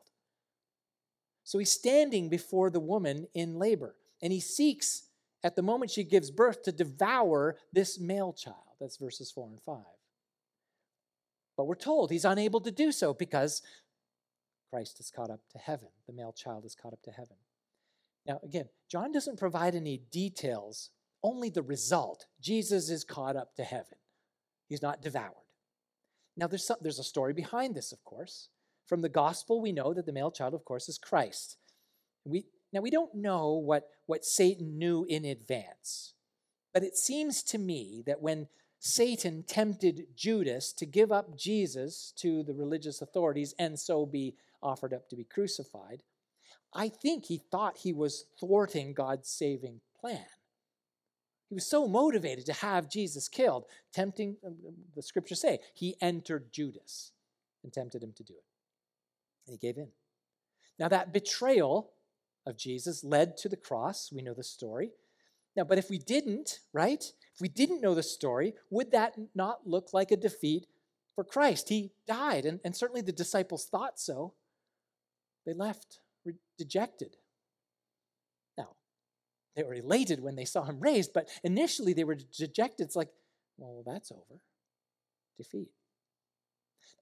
[1.44, 5.04] So he's standing before the woman in labor, and he seeks,
[5.44, 8.58] at the moment she gives birth, to devour this male child.
[8.80, 9.78] That's verses 4 and 5.
[11.58, 13.62] But we're told he's unable to do so because
[14.72, 15.90] Christ is caught up to heaven.
[16.08, 17.38] The male child is caught up to heaven.
[18.28, 20.90] Now, again, John doesn't provide any details,
[21.24, 22.26] only the result.
[22.42, 23.98] Jesus is caught up to heaven,
[24.68, 25.34] he's not devoured.
[26.38, 28.50] Now, there's, some, there's a story behind this, of course.
[28.88, 31.58] From the gospel, we know that the male child, of course, is Christ.
[32.26, 36.14] We, now, we don't know what, what Satan knew in advance,
[36.74, 38.48] but it seems to me that when
[38.80, 44.94] Satan tempted Judas to give up Jesus to the religious authorities and so be offered
[44.94, 46.04] up to be crucified,
[46.76, 50.26] I think he thought he was thwarting God's saving plan.
[51.48, 54.56] He was so motivated to have Jesus killed, tempting, um,
[54.96, 57.14] the scriptures say, he entered Judas
[57.64, 58.44] and tempted him to do it.
[59.48, 59.90] And he gave in.
[60.78, 61.92] Now, that betrayal
[62.46, 64.12] of Jesus led to the cross.
[64.12, 64.92] We know the story.
[65.56, 67.04] Now, but if we didn't, right?
[67.34, 70.68] If we didn't know the story, would that not look like a defeat
[71.14, 71.70] for Christ?
[71.70, 74.34] He died, and, and certainly the disciples thought so.
[75.46, 76.00] They left
[76.58, 77.16] dejected.
[78.58, 78.70] Now,
[79.56, 82.86] they were elated when they saw him raised, but initially they were dejected.
[82.86, 83.10] It's like,
[83.58, 84.42] well, that's over.
[85.38, 85.70] Defeat.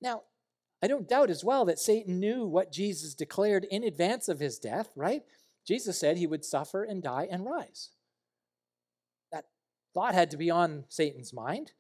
[0.02, 0.24] Now,
[0.84, 4.60] I don't doubt as well that Satan knew what Jesus declared in advance of his
[4.60, 5.24] death, right?
[5.66, 7.92] Jesus said he would suffer and die and rise.
[9.32, 9.46] That
[9.94, 11.72] thought had to be on Satan's mind.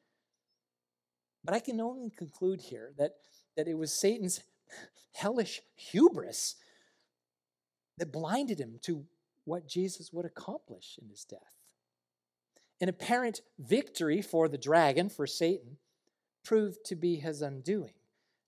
[1.44, 3.16] But I can only conclude here that,
[3.58, 4.42] that it was Satan's
[5.14, 6.56] hellish hubris
[7.98, 9.06] that blinded him to
[9.46, 11.58] what Jesus would accomplish in his death.
[12.82, 15.78] An apparent victory for the dragon, for Satan,
[16.44, 17.94] proved to be his undoing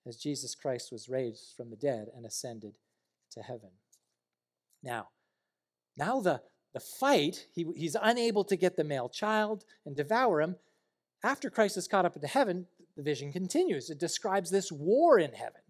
[0.08, 2.74] as Jesus Christ was raised from the dead and ascended
[3.32, 3.70] to heaven.
[4.84, 5.10] Now,
[5.98, 6.42] now the,
[6.74, 10.58] the fight, he, he's unable to get the male child and devour him.
[11.24, 13.90] After Christ is caught up into heaven, the vision continues.
[13.90, 15.62] It describes this war in heaven.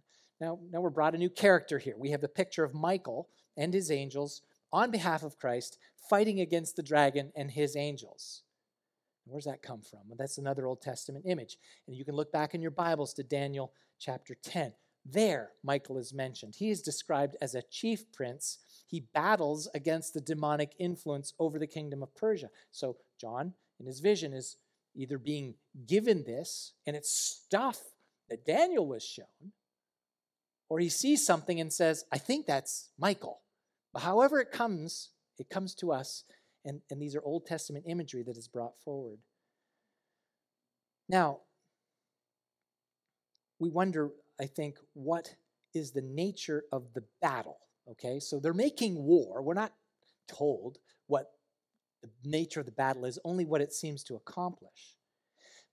[0.41, 1.95] Now, now we're brought a new character here.
[1.97, 4.41] We have the picture of Michael and his angels
[4.71, 5.77] on behalf of Christ
[6.09, 8.43] fighting against the dragon and his angels.
[9.25, 10.01] Where's that come from?
[10.07, 11.57] Well, that's another Old Testament image.
[11.87, 14.73] And you can look back in your Bibles to Daniel chapter 10.
[15.03, 16.55] There, Michael is mentioned.
[16.57, 18.59] He is described as a chief prince.
[18.87, 22.49] He battles against the demonic influence over the kingdom of Persia.
[22.71, 24.57] So, John, in his vision, is
[24.95, 27.79] either being given this, and it's stuff
[28.29, 29.53] that Daniel was shown,
[30.69, 33.41] or he sees something and says, I think that's Michael.
[33.95, 36.25] But however it comes, it comes to us,
[36.65, 39.19] and, and these are Old Testament imagery that is brought forward.
[41.07, 41.39] Now,
[43.57, 45.35] we wonder, I think, what
[45.73, 47.59] is the nature of the battle?
[47.89, 49.41] Okay, so they're making war.
[49.41, 49.71] We're not
[50.27, 51.31] told what
[52.01, 54.97] the nature of the battle is, only what it seems to accomplish.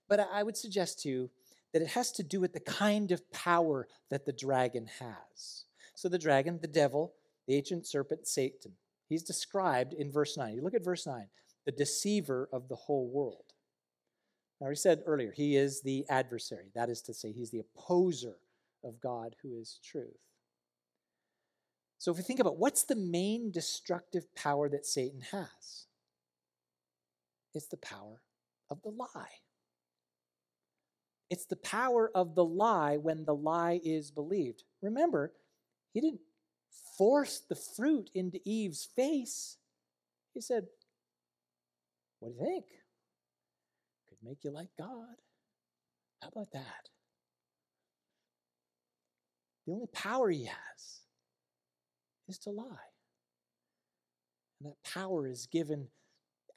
[0.07, 1.29] But I would suggest to you
[1.73, 5.65] that it has to do with the kind of power that the dragon has.
[5.93, 7.15] So, the dragon, the devil,
[7.47, 8.73] the ancient serpent, Satan,
[9.09, 10.53] he's described in verse 9.
[10.53, 11.27] You look at verse 9
[11.65, 13.53] the deceiver of the whole world.
[14.59, 16.71] Now, we said earlier, he is the adversary.
[16.75, 18.35] That is to say, he's the opposer
[18.83, 20.19] of God who is truth.
[21.97, 25.87] So, if we think about what's the main destructive power that Satan has,
[27.53, 28.21] it's the power
[28.69, 29.39] of the lie.
[31.29, 34.63] It's the power of the lie when the lie is believed.
[34.81, 35.31] Remember,
[35.93, 36.21] he didn't
[36.97, 39.57] force the fruit into Eve's face.
[40.33, 40.67] He said,
[42.19, 42.65] What do you think?
[44.09, 45.15] Could make you like God.
[46.21, 46.89] How about that?
[49.65, 51.01] The only power he has
[52.27, 52.65] is to lie.
[54.59, 55.87] And that power is given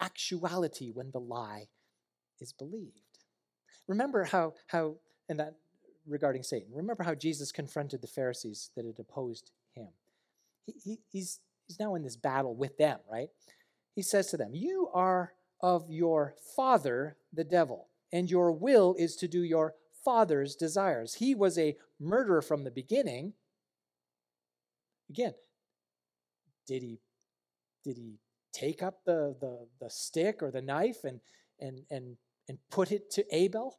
[0.00, 1.66] actuality when the lie
[2.40, 2.92] is believed.
[3.88, 4.96] Remember how, how
[5.28, 5.54] and that
[6.06, 9.50] regarding Satan, remember how Jesus confronted the Pharisees that had opposed.
[10.66, 13.28] He, he, he's, he's now in this battle with them, right?
[13.94, 19.16] He says to them, You are of your father, the devil, and your will is
[19.16, 19.74] to do your
[20.04, 21.14] father's desires.
[21.14, 23.32] He was a murderer from the beginning.
[25.08, 25.34] Again,
[26.66, 27.00] did he
[27.84, 28.18] did he
[28.52, 31.20] take up the, the, the stick or the knife and,
[31.60, 32.16] and, and
[32.48, 33.78] and put it to Abel?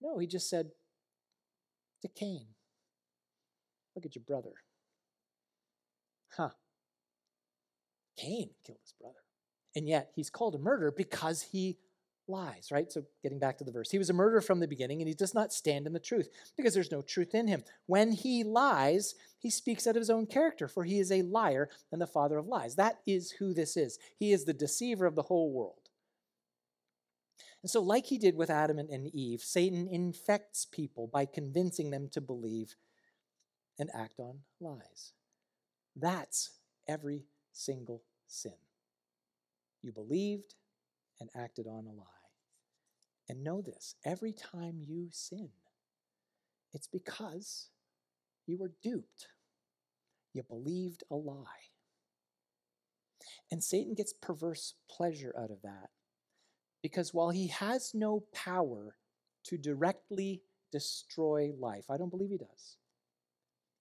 [0.00, 0.70] No, he just said
[2.02, 2.46] to Cain,
[3.94, 4.52] Look at your brother.
[6.36, 6.50] Huh.
[8.16, 9.18] Cain killed his brother.
[9.76, 11.78] And yet he's called a murderer because he
[12.28, 12.90] lies, right?
[12.90, 15.14] So getting back to the verse, he was a murderer from the beginning and he
[15.14, 17.64] does not stand in the truth because there's no truth in him.
[17.86, 21.68] When he lies, he speaks out of his own character, for he is a liar
[21.92, 22.76] and the father of lies.
[22.76, 23.98] That is who this is.
[24.16, 25.90] He is the deceiver of the whole world.
[27.62, 32.08] And so, like he did with Adam and Eve, Satan infects people by convincing them
[32.12, 32.76] to believe
[33.78, 35.14] and act on lies.
[35.96, 36.50] That's
[36.88, 38.54] every single sin.
[39.82, 40.54] You believed
[41.20, 42.04] and acted on a lie.
[43.28, 45.50] And know this every time you sin,
[46.72, 47.68] it's because
[48.46, 49.28] you were duped.
[50.32, 51.70] You believed a lie.
[53.50, 55.90] And Satan gets perverse pleasure out of that.
[56.82, 58.96] Because while he has no power
[59.44, 62.76] to directly destroy life, I don't believe he does,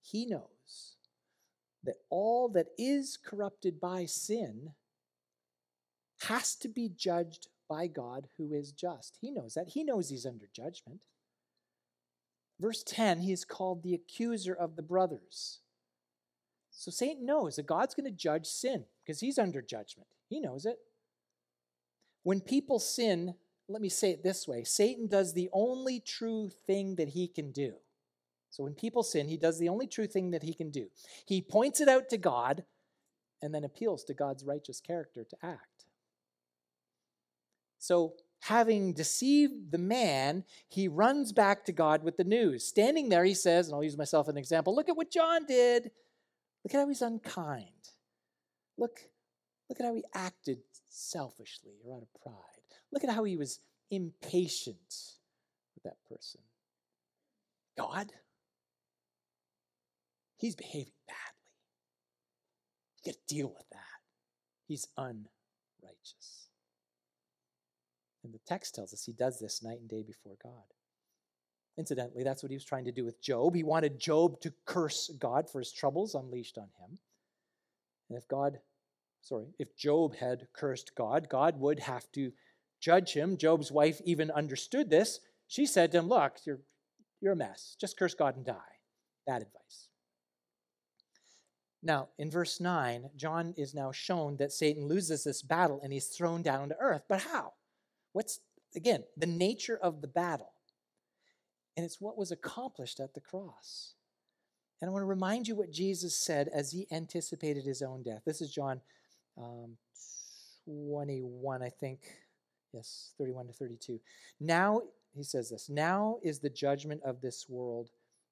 [0.02, 0.93] he knows
[1.84, 4.72] that all that is corrupted by sin
[6.22, 9.18] has to be judged by God who is just.
[9.20, 9.70] He knows that.
[9.70, 11.00] He knows he's under judgment.
[12.60, 15.60] Verse 10, he is called the accuser of the brothers.
[16.72, 20.08] So Satan knows that God's going to judge sin because he's under judgment.
[20.30, 20.78] He knows it.
[22.24, 23.36] When people sin,
[23.68, 27.52] let me say it this way Satan does the only true thing that he can
[27.52, 27.74] do.
[28.54, 30.92] So when people sin, he does the only true thing that he can do.
[31.26, 32.64] He points it out to God
[33.42, 35.86] and then appeals to God's righteous character to act.
[37.80, 42.64] So, having deceived the man, he runs back to God with the news.
[42.64, 45.46] Standing there, he says, and I'll use myself as an example look at what John
[45.48, 45.90] did.
[46.64, 47.90] Look at how he's unkind.
[48.78, 49.00] Look,
[49.68, 52.36] look at how he acted selfishly or out of pride.
[52.92, 55.18] Look at how he was impatient
[55.74, 56.42] with that person.
[57.76, 58.12] God,
[60.44, 61.40] he's behaving badly.
[62.98, 63.80] You got to deal with that.
[64.68, 66.50] He's unrighteous.
[68.24, 70.52] And the text tells us he does this night and day before God.
[71.78, 73.56] Incidentally, that's what he was trying to do with Job.
[73.56, 77.00] He wanted Job to curse God for his troubles unleashed on him.
[78.10, 78.60] And if God,
[79.22, 82.34] sorry, if Job had cursed God, God would have to
[82.82, 83.38] judge him.
[83.38, 85.22] Job's wife even understood this.
[85.48, 86.60] She said to him, Look, you're,
[87.22, 87.78] you're a mess.
[87.80, 88.80] Just curse God and die.
[89.26, 89.88] Bad advice.
[91.84, 96.08] Now, in verse 9, John is now shown that Satan loses this battle and he's
[96.08, 97.04] thrown down to earth.
[97.10, 97.54] But how?
[98.14, 98.40] What's,
[98.74, 100.54] again, the nature of the battle?
[101.76, 103.96] And it's what was accomplished at the cross.
[104.80, 108.22] And I want to remind you what Jesus said as he anticipated his own death.
[108.26, 108.80] This is John
[109.38, 109.78] um,
[110.66, 112.00] 21, I think.
[112.74, 114.00] Yes, 31 to 32.
[114.40, 114.82] Now,
[115.14, 117.90] he says this Now is the judgment of this world.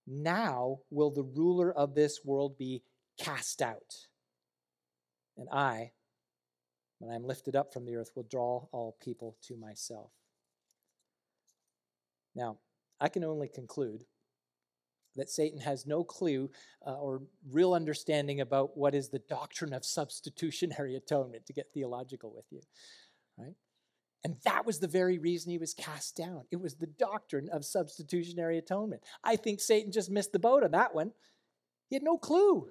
[0.07, 2.81] Now will the ruler of this world be
[3.21, 4.07] cast out.
[5.37, 5.91] And I,
[6.99, 10.11] when I am lifted up from the earth, will draw all people to myself.
[12.35, 12.57] Now,
[12.99, 14.05] I can only conclude
[15.15, 16.49] that Satan has no clue
[16.85, 22.31] uh, or real understanding about what is the doctrine of substitutionary atonement, to get theological
[22.33, 22.61] with you,
[23.37, 23.55] right?
[24.23, 26.43] And that was the very reason he was cast down.
[26.51, 29.01] It was the doctrine of substitutionary atonement.
[29.23, 31.11] I think Satan just missed the boat on that one.
[31.89, 32.69] He had no clue.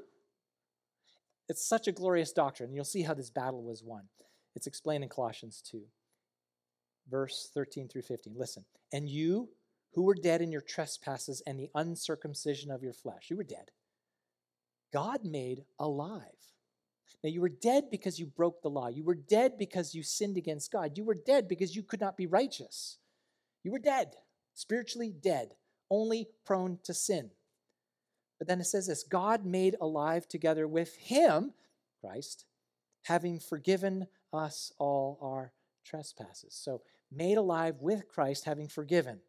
[1.50, 2.72] It's such a glorious doctrine.
[2.72, 4.04] You'll see how this battle was won.
[4.54, 5.82] It's explained in Colossians 2,
[7.10, 8.34] verse 13 through 15.
[8.36, 9.48] Listen, and you
[9.92, 13.72] who were dead in your trespasses and the uncircumcision of your flesh, you were dead.
[14.92, 16.22] God made alive.
[17.24, 18.86] Now, you were dead because you broke the law.
[18.86, 20.96] You were dead because you sinned against God.
[20.96, 22.98] You were dead because you could not be righteous.
[23.64, 24.14] You were dead,
[24.54, 25.50] spiritually dead,
[25.90, 27.32] only prone to sin.
[28.40, 31.52] But then it says this God made alive together with Him,
[32.00, 32.46] Christ,
[33.02, 35.52] having forgiven us all our
[35.84, 36.54] trespasses.
[36.54, 36.80] So,
[37.12, 39.20] made alive with Christ, having forgiven.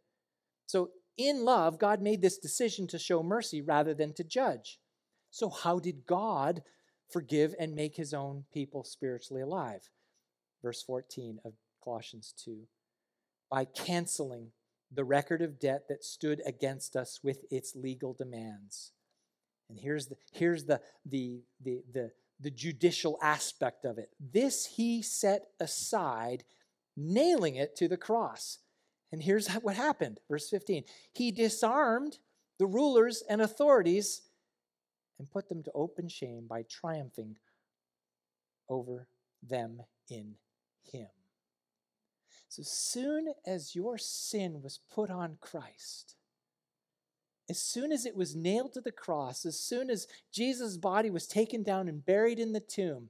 [0.65, 4.79] So, in love, God made this decision to show mercy rather than to judge.
[5.29, 6.63] So, how did God
[7.11, 9.89] forgive and make his own people spiritually alive?
[10.63, 12.61] Verse 14 of Colossians 2
[13.49, 14.51] by canceling
[14.89, 18.93] the record of debt that stood against us with its legal demands.
[19.71, 24.09] And here's the, here's the, the, the, the, the judicial aspect of it.
[24.19, 26.43] This he set aside,
[26.97, 28.59] nailing it to the cross.
[29.13, 30.19] And here's what happened.
[30.29, 32.19] Verse 15 He disarmed
[32.59, 34.23] the rulers and authorities
[35.17, 37.37] and put them to open shame by triumphing
[38.67, 39.07] over
[39.41, 40.35] them in
[40.91, 41.07] Him.
[42.49, 46.15] So soon as your sin was put on Christ,
[47.51, 51.27] as soon as it was nailed to the cross, as soon as Jesus' body was
[51.27, 53.09] taken down and buried in the tomb,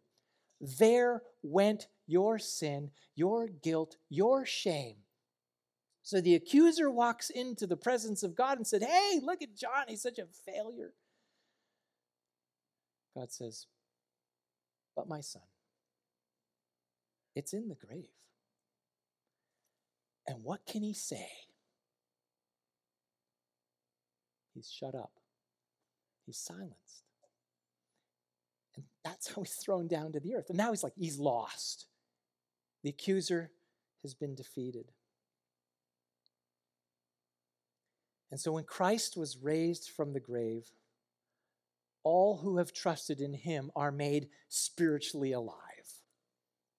[0.59, 4.95] there went your sin, your guilt, your shame.
[6.01, 9.85] So the accuser walks into the presence of God and said, Hey, look at John,
[9.87, 10.93] he's such a failure.
[13.15, 13.67] God says,
[14.95, 15.43] But my son,
[17.35, 18.09] it's in the grave.
[20.25, 21.29] And what can he say?
[24.53, 25.11] He's shut up.
[26.25, 27.03] he's silenced.
[28.75, 30.49] And that's how he's thrown down to the earth.
[30.49, 31.87] And now he's like, he's lost.
[32.83, 33.51] The accuser
[34.01, 34.91] has been defeated.
[38.31, 40.71] And so when Christ was raised from the grave,
[42.03, 45.57] all who have trusted in him are made spiritually alive.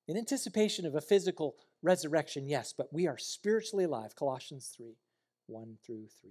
[0.08, 4.16] In anticipation of a physical resurrection, yes, but we are spiritually alive.
[4.16, 4.96] Colossians 3
[5.46, 6.30] 1 through 3.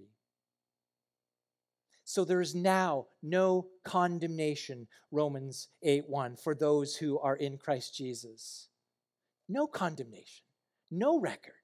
[2.12, 7.96] So there is now no condemnation, Romans 8 1, for those who are in Christ
[7.96, 8.68] Jesus.
[9.48, 10.44] No condemnation,
[10.90, 11.54] no record.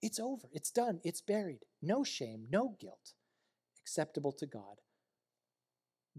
[0.00, 1.64] It's over, it's done, it's buried.
[1.82, 3.14] No shame, no guilt.
[3.82, 4.82] Acceptable to God.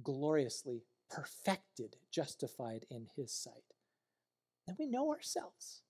[0.04, 3.72] Gloriously perfected, justified in His sight.
[4.68, 5.84] And we know ourselves.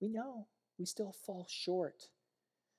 [0.00, 0.46] We know
[0.78, 2.04] we still fall short.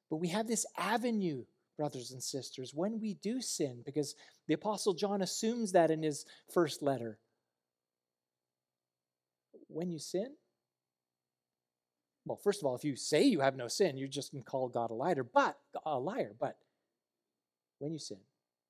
[0.09, 1.43] But we have this avenue,
[1.77, 4.15] brothers and sisters, when we do sin, because
[4.47, 7.19] the Apostle John assumes that in his first letter.
[9.67, 10.35] When you sin,
[12.25, 14.67] well, first of all, if you say you have no sin, you just can call
[14.67, 16.33] God a liar, but a liar.
[16.39, 16.57] But
[17.79, 18.17] when you sin,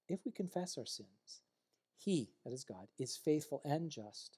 [0.10, 1.42] if we confess our sins,
[1.98, 4.38] He, that is God, is faithful and just.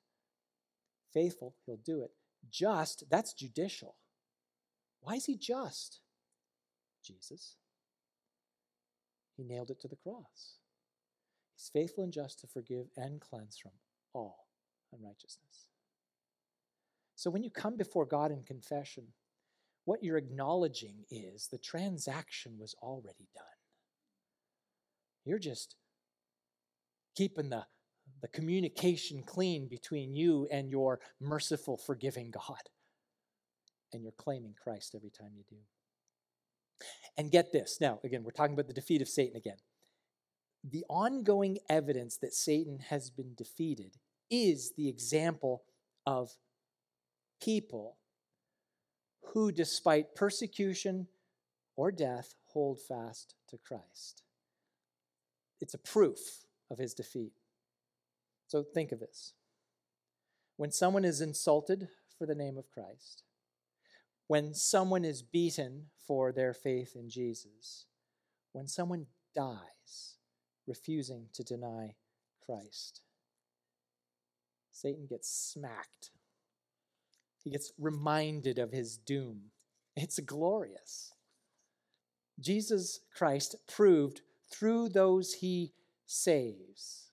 [1.13, 2.11] Faithful, He'll do it.
[2.51, 3.95] Just, that's judicial.
[5.01, 5.99] Why is He just?
[7.03, 7.55] Jesus.
[9.37, 10.57] He nailed it to the cross.
[11.55, 13.71] He's faithful and just to forgive and cleanse from
[14.13, 14.47] all
[14.91, 15.67] unrighteousness.
[17.15, 19.07] So when you come before God in confession,
[19.85, 23.45] what you're acknowledging is the transaction was already done.
[25.23, 25.75] You're just
[27.15, 27.65] keeping the,
[28.21, 32.69] the communication clean between you and your merciful, forgiving God.
[33.93, 35.57] And you're claiming Christ every time you do.
[37.17, 37.79] And get this.
[37.81, 39.57] Now, again, we're talking about the defeat of Satan again.
[40.63, 43.97] The ongoing evidence that Satan has been defeated
[44.29, 45.63] is the example
[46.05, 46.31] of
[47.41, 47.97] people
[49.33, 51.07] who, despite persecution
[51.75, 54.23] or death, hold fast to Christ.
[55.59, 57.33] It's a proof of his defeat.
[58.47, 59.33] So think of this.
[60.55, 63.23] When someone is insulted for the name of Christ,
[64.27, 67.85] when someone is beaten for their faith in Jesus,
[68.53, 70.17] when someone dies
[70.67, 71.95] refusing to deny
[72.45, 73.01] Christ,
[74.71, 76.11] Satan gets smacked
[77.47, 79.51] he gets reminded of his doom.
[79.95, 81.13] It's glorious.
[82.41, 84.19] Jesus Christ proved
[84.51, 85.71] through those he
[86.05, 87.05] saves.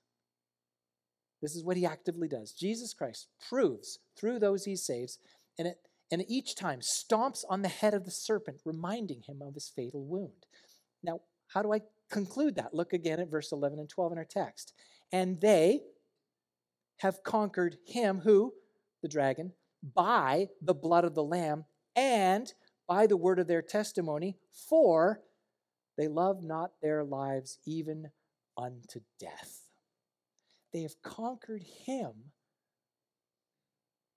[1.40, 2.50] This is what he actively does.
[2.50, 5.20] Jesus Christ proves through those he saves,
[5.56, 5.78] and it
[6.10, 10.04] and each time stomps on the head of the serpent, reminding him of his fatal
[10.04, 10.46] wound.
[11.02, 11.80] Now, how do I
[12.10, 12.74] conclude that?
[12.74, 14.72] Look again at verse 11 and 12 in our text.
[15.12, 15.80] And they
[16.98, 18.52] have conquered him who,
[19.02, 19.52] the dragon,
[19.94, 21.64] by the blood of the Lamb
[21.96, 22.52] and
[22.86, 24.36] by the word of their testimony,
[24.68, 25.20] for
[25.96, 28.10] they love not their lives even
[28.56, 29.68] unto death.
[30.72, 32.12] They have conquered him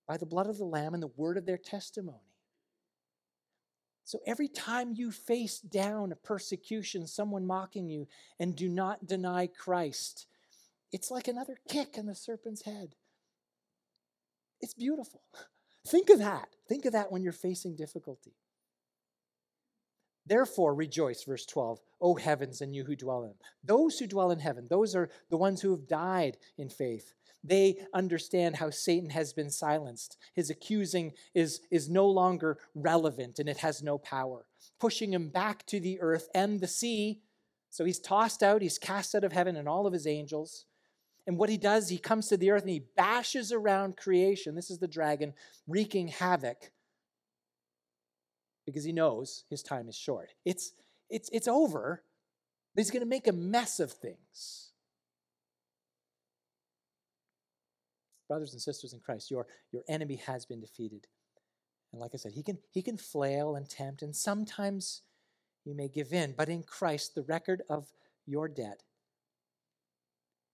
[0.08, 2.18] by the blood of the Lamb and the word of their testimony.
[4.04, 8.08] So every time you face down a persecution, someone mocking you,
[8.40, 10.26] and do not deny Christ,
[10.90, 12.94] it's like another kick in the serpent's head.
[14.62, 15.20] It's beautiful.
[15.86, 16.48] Think of that.
[16.66, 18.32] Think of that when you're facing difficulty.
[20.28, 23.38] Therefore, rejoice, verse 12, O heavens and you who dwell in them.
[23.64, 27.14] Those who dwell in heaven, those are the ones who have died in faith.
[27.42, 30.18] They understand how Satan has been silenced.
[30.34, 34.44] His accusing is, is no longer relevant and it has no power,
[34.78, 37.20] pushing him back to the earth and the sea.
[37.70, 40.66] So he's tossed out, he's cast out of heaven and all of his angels.
[41.26, 44.54] And what he does, he comes to the earth and he bashes around creation.
[44.54, 45.32] This is the dragon
[45.66, 46.70] wreaking havoc
[48.68, 50.34] because he knows his time is short.
[50.44, 50.72] It's,
[51.08, 52.02] it's, it's over,
[52.76, 54.72] he's going to make a mess of things.
[58.28, 61.06] Brothers and sisters in Christ, your, your enemy has been defeated.
[61.92, 65.00] And like I said, he can, he can flail and tempt, and sometimes
[65.64, 66.34] you may give in.
[66.36, 67.90] But in Christ, the record of
[68.26, 68.82] your debt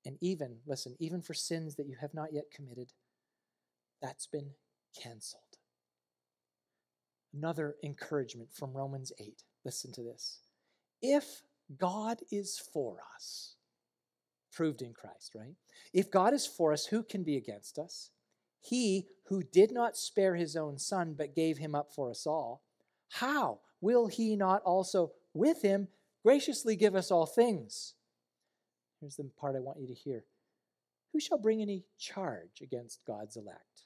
[0.07, 2.93] and even, listen, even for sins that you have not yet committed,
[4.01, 4.51] that's been
[5.03, 5.43] canceled.
[7.37, 9.43] Another encouragement from Romans 8.
[9.65, 10.41] Listen to this.
[11.03, 11.43] If
[11.79, 13.57] God is for us,
[14.53, 15.57] proved in Christ, right?
[15.93, 18.11] If God is for us, who can be against us?
[18.61, 22.63] He who did not spare his own son, but gave him up for us all,
[23.11, 25.89] how will he not also with him
[26.23, 27.95] graciously give us all things?
[29.01, 30.25] Here's the part I want you to hear
[31.13, 33.83] Who shall bring any charge against God's elect?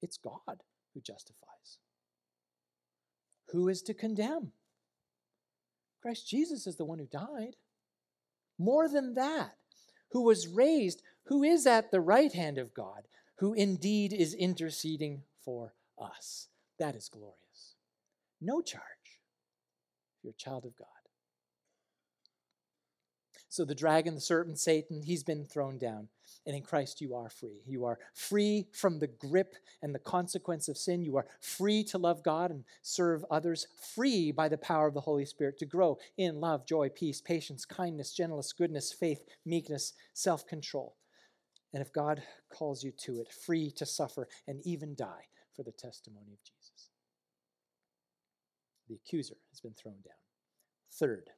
[0.00, 0.62] It's God
[0.94, 1.78] who justifies.
[3.52, 4.52] Who is to condemn?
[6.00, 7.56] Christ Jesus is the one who died.
[8.58, 9.56] More than that,
[10.10, 13.02] who was raised, who is at the right hand of God,
[13.36, 16.48] who indeed is interceding for us.
[16.78, 17.76] That is glorious.
[18.40, 18.82] No charge.
[20.22, 20.88] You're a child of God.
[23.52, 26.08] So the dragon, the serpent, Satan, he's been thrown down.
[26.46, 27.60] And in Christ, you are free.
[27.66, 31.04] You are free from the grip and the consequence of sin.
[31.04, 35.02] You are free to love God and serve others, free by the power of the
[35.02, 40.46] Holy Spirit to grow in love, joy, peace, patience, kindness, gentleness, goodness, faith, meekness, self
[40.46, 40.96] control.
[41.74, 45.72] And if God calls you to it, free to suffer and even die for the
[45.72, 46.88] testimony of Jesus.
[48.88, 50.14] The accuser has been thrown down.
[50.90, 51.28] Third,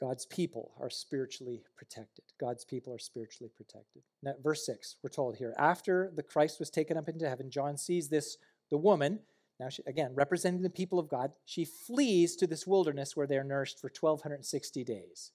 [0.00, 2.24] God's people are spiritually protected.
[2.40, 4.02] God's people are spiritually protected.
[4.22, 7.76] Now, verse 6, we're told here after the Christ was taken up into heaven, John
[7.76, 8.36] sees this,
[8.70, 9.20] the woman,
[9.58, 13.42] now she, again, representing the people of God, she flees to this wilderness where they're
[13.42, 15.32] nourished for 1,260 days.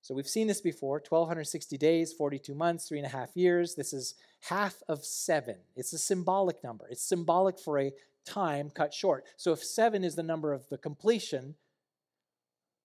[0.00, 3.76] So we've seen this before 1,260 days, 42 months, three and a half years.
[3.76, 5.58] This is half of seven.
[5.76, 6.88] It's a symbolic number.
[6.90, 7.92] It's symbolic for a
[8.26, 9.24] time cut short.
[9.36, 11.54] So if seven is the number of the completion,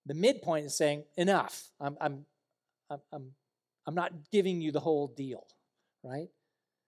[0.07, 1.69] the midpoint is saying, enough.
[1.79, 2.25] I'm, I'm,
[2.89, 3.31] I'm,
[3.85, 5.45] I'm not giving you the whole deal,
[6.03, 6.29] right?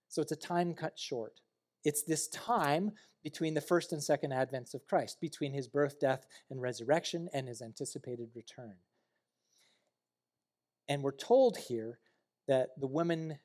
[0.08, 1.40] So it's a time cut short.
[1.84, 2.92] It's this time
[3.22, 7.46] between the first and second advents of Christ, between his birth, death, and resurrection, and
[7.46, 8.74] his anticipated return.
[10.88, 11.98] And we're told here
[12.48, 13.38] that the woman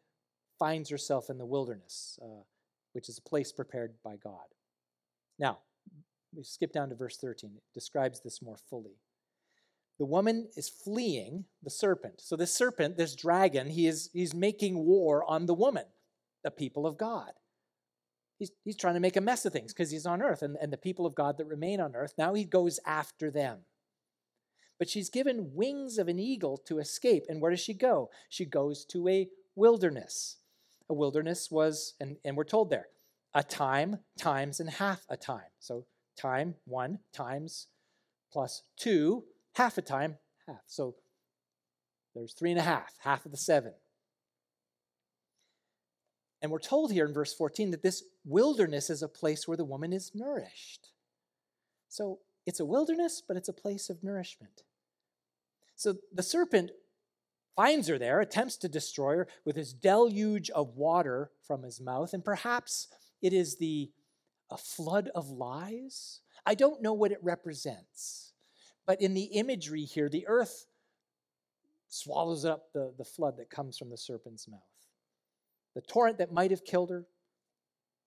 [0.57, 2.43] finds herself in the wilderness, uh,
[2.93, 4.45] which is a place prepared by God.
[5.37, 5.59] Now,
[6.33, 7.51] we skip down to verse 13.
[7.55, 8.95] It describes this more fully
[9.97, 12.21] the woman is fleeing the serpent.
[12.21, 15.85] So this serpent, this dragon, he is he's making war on the woman,
[16.43, 17.31] the people of God.
[18.37, 20.71] He's, he's trying to make a mess of things because he's on earth and, and
[20.71, 22.13] the people of God that remain on earth.
[22.17, 23.59] Now he goes after them.
[24.77, 27.23] But she's given wings of an eagle to escape.
[27.29, 28.09] And where does she go?
[28.27, 30.37] She goes to a wilderness.
[30.89, 32.87] A wilderness was, and, and we're told there,
[33.33, 35.51] a time times and half a time.
[35.59, 35.85] So
[36.17, 37.67] time, one, times
[38.33, 39.23] plus two
[39.55, 40.61] half a time, half.
[40.67, 40.95] So
[42.13, 43.73] there's three and a half, half of the seven.
[46.41, 49.65] And we're told here in verse 14 that this wilderness is a place where the
[49.65, 50.89] woman is nourished.
[51.89, 54.61] So it's a wilderness, but it's a place of nourishment.
[55.75, 56.71] So the serpent
[57.55, 62.13] finds her there, attempts to destroy her with his deluge of water from his mouth,
[62.13, 62.87] and perhaps
[63.21, 63.91] it is the
[64.51, 66.19] a flood of lies.
[66.45, 68.33] I don't know what it represents.
[68.85, 70.65] But in the imagery here, the earth
[71.87, 74.59] swallows up the, the flood that comes from the serpent's mouth.
[75.73, 77.05] The torrent that might have killed her,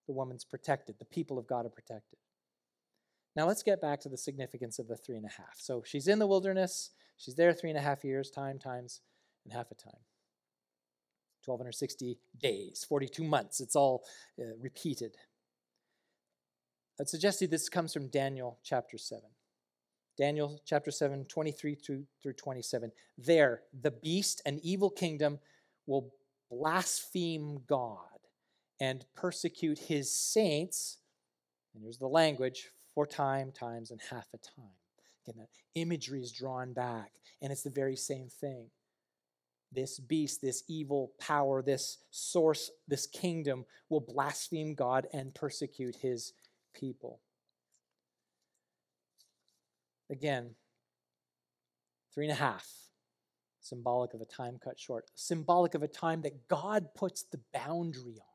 [0.07, 0.97] the woman's protected.
[0.99, 2.19] The people of God are protected.
[3.37, 5.57] Now let's get back to the significance of the three and a half.
[5.57, 6.91] So she's in the wilderness.
[7.19, 9.01] She's there three and a half years, time times,
[9.45, 10.01] and half a time.
[11.45, 13.61] 1260 days, 42 months.
[13.61, 14.05] It's all
[14.41, 15.17] uh, repeated.
[17.01, 19.25] I'd suggest you this comes from Daniel chapter 7.
[20.19, 22.91] Daniel chapter 7, 23 through, through 27.
[23.17, 25.39] There, the beast and evil kingdom
[25.87, 26.13] will
[26.51, 27.99] blaspheme God
[28.81, 30.99] and persecute his saints.
[31.73, 34.75] And here's the language for time, times, and half a time.
[35.25, 38.71] Again, that imagery is drawn back, and it's the very same thing.
[39.71, 46.33] This beast, this evil power, this source, this kingdom will blaspheme God and persecute his
[46.75, 47.21] people.
[50.11, 50.55] Again,
[52.15, 52.67] three and a half,
[53.61, 58.17] symbolic of a time cut short, symbolic of a time that God puts the boundary
[58.19, 58.29] on.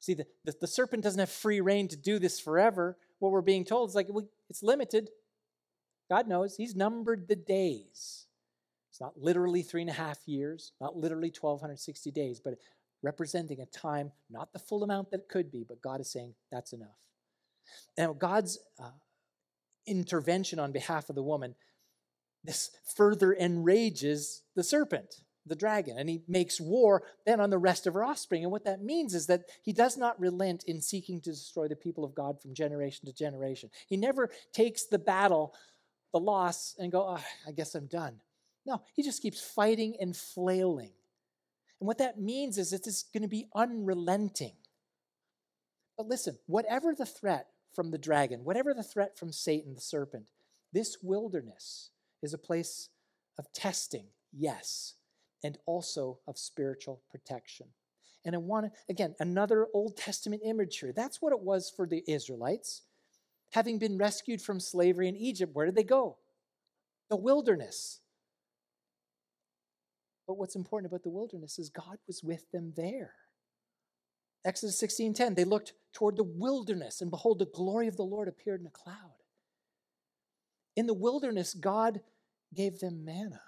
[0.00, 2.96] See, the, the, the serpent doesn't have free rein to do this forever.
[3.18, 4.08] What we're being told is like,
[4.48, 5.10] it's limited.
[6.08, 6.56] God knows.
[6.56, 8.26] He's numbered the days.
[8.90, 12.54] It's not literally three and a half years, not literally 1,260 days, but
[13.02, 16.34] representing a time, not the full amount that it could be, but God is saying
[16.50, 16.96] that's enough.
[17.98, 18.90] Now, God's uh,
[19.86, 21.54] intervention on behalf of the woman,
[22.44, 27.86] this further enrages the serpent, the dragon, and he makes war then on the rest
[27.86, 28.42] of her offspring.
[28.42, 31.76] And what that means is that he does not relent in seeking to destroy the
[31.76, 33.70] people of God from generation to generation.
[33.88, 35.54] He never takes the battle,
[36.12, 38.20] the loss, and go, oh, I guess I'm done.
[38.64, 40.92] No, he just keeps fighting and flailing.
[41.80, 44.54] And what that means is it's going to be unrelenting.
[45.96, 50.30] But listen, whatever the threat, from the dragon, whatever the threat from Satan, the serpent,
[50.72, 51.90] this wilderness
[52.22, 52.88] is a place
[53.38, 54.94] of testing, yes,
[55.44, 57.66] and also of spiritual protection.
[58.24, 60.92] And I want to, again, another Old Testament imagery.
[60.96, 62.82] That's what it was for the Israelites.
[63.52, 66.16] Having been rescued from slavery in Egypt, where did they go?
[67.10, 68.00] The wilderness.
[70.26, 73.12] But what's important about the wilderness is God was with them there.
[74.46, 78.60] Exodus 16:10, they looked toward the wilderness, and behold, the glory of the Lord appeared
[78.60, 79.24] in a cloud.
[80.76, 82.00] In the wilderness, God
[82.54, 83.42] gave them manna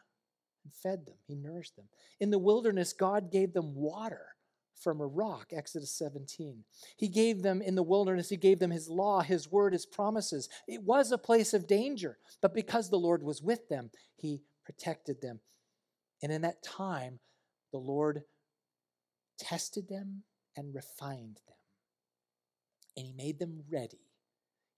[0.64, 1.14] and fed them.
[1.24, 1.88] He nourished them.
[2.18, 4.34] In the wilderness, God gave them water
[4.74, 6.64] from a rock, Exodus 17.
[6.96, 10.48] He gave them in the wilderness, He gave them His law, His word, His promises.
[10.66, 15.20] It was a place of danger, but because the Lord was with them, He protected
[15.20, 15.40] them.
[16.22, 17.20] And in that time,
[17.70, 18.24] the Lord
[19.38, 20.24] tested them
[20.58, 21.56] and refined them.
[22.96, 24.10] And He made them ready.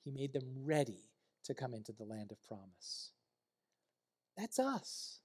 [0.04, 1.08] He made them ready
[1.44, 3.12] to come into the land of promise.
[4.36, 5.20] That's us.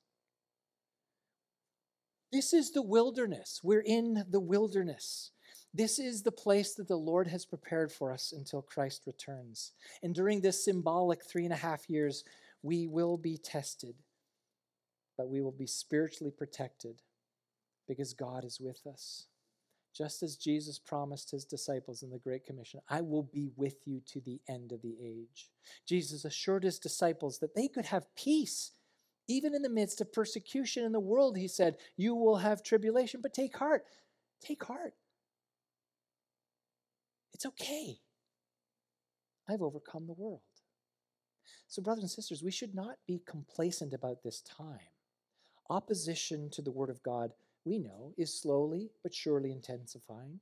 [2.31, 3.59] This is the wilderness.
[3.63, 5.31] We're in the wilderness.
[5.73, 9.73] This is the place that the Lord has prepared for us until Christ returns.
[10.01, 12.23] And during this symbolic three and a half years,
[12.61, 13.95] we will be tested,
[15.17, 17.01] but we will be spiritually protected
[17.87, 19.27] because God is with us.
[19.95, 24.01] Just as Jesus promised his disciples in the Great Commission, I will be with you
[24.07, 25.49] to the end of the age.
[25.87, 28.71] Jesus assured his disciples that they could have peace
[29.27, 33.21] even in the midst of persecution in the world, he said, You will have tribulation,
[33.21, 33.83] but take heart.
[34.41, 34.93] Take heart.
[37.33, 37.97] It's okay.
[39.49, 40.41] I've overcome the world.
[41.67, 44.79] So, brothers and sisters, we should not be complacent about this time.
[45.69, 47.31] Opposition to the Word of God,
[47.65, 50.39] we know, is slowly but surely intensifying.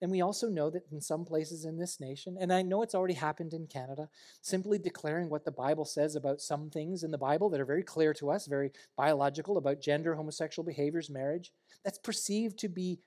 [0.00, 2.94] And we also know that in some places in this nation, and I know it's
[2.94, 4.08] already happened in Canada,
[4.40, 7.82] simply declaring what the Bible says about some things in the Bible that are very
[7.82, 11.52] clear to us, very biological about gender, homosexual behaviors, marriage,
[11.84, 13.00] that's perceived to be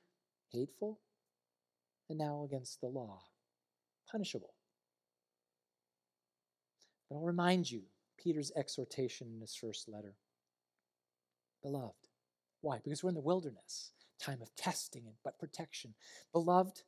[0.52, 1.00] hateful
[2.10, 3.22] and now against the law,
[4.12, 4.54] punishable.
[7.10, 7.84] But I'll remind you
[8.18, 10.16] Peter's exhortation in his first letter
[11.62, 12.11] Beloved.
[12.62, 12.80] Why?
[12.84, 13.92] Because we're in the wilderness
[14.22, 15.94] time of testing and but protection.
[16.32, 16.84] Beloved,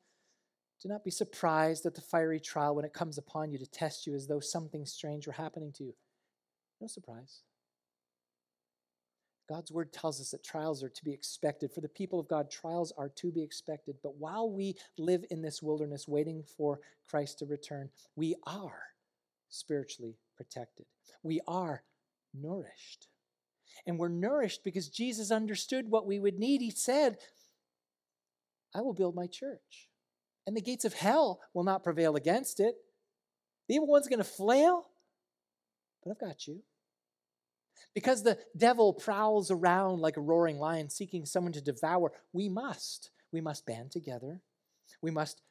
[0.81, 4.05] do not be surprised at the fiery trial when it comes upon you to test
[4.05, 5.93] you as though something strange were happening to you.
[6.79, 7.41] No surprise.
[9.49, 11.71] God's word tells us that trials are to be expected.
[11.71, 13.95] For the people of God, trials are to be expected.
[14.01, 18.81] But while we live in this wilderness waiting for Christ to return, we are
[19.49, 20.85] spiritually protected.
[21.23, 21.83] We are
[22.33, 23.07] nourished.
[23.85, 26.61] And we're nourished because Jesus understood what we would need.
[26.61, 27.17] He said,
[28.75, 29.89] I will build my church,
[30.47, 32.75] and the gates of hell will not prevail against it.
[33.67, 34.89] The evil one's going to flail,
[36.03, 36.63] but I've got you.
[37.93, 43.11] Because the devil prowls around like a roaring lion seeking someone to devour, we must.
[43.31, 44.41] We must band together.
[45.01, 45.41] We must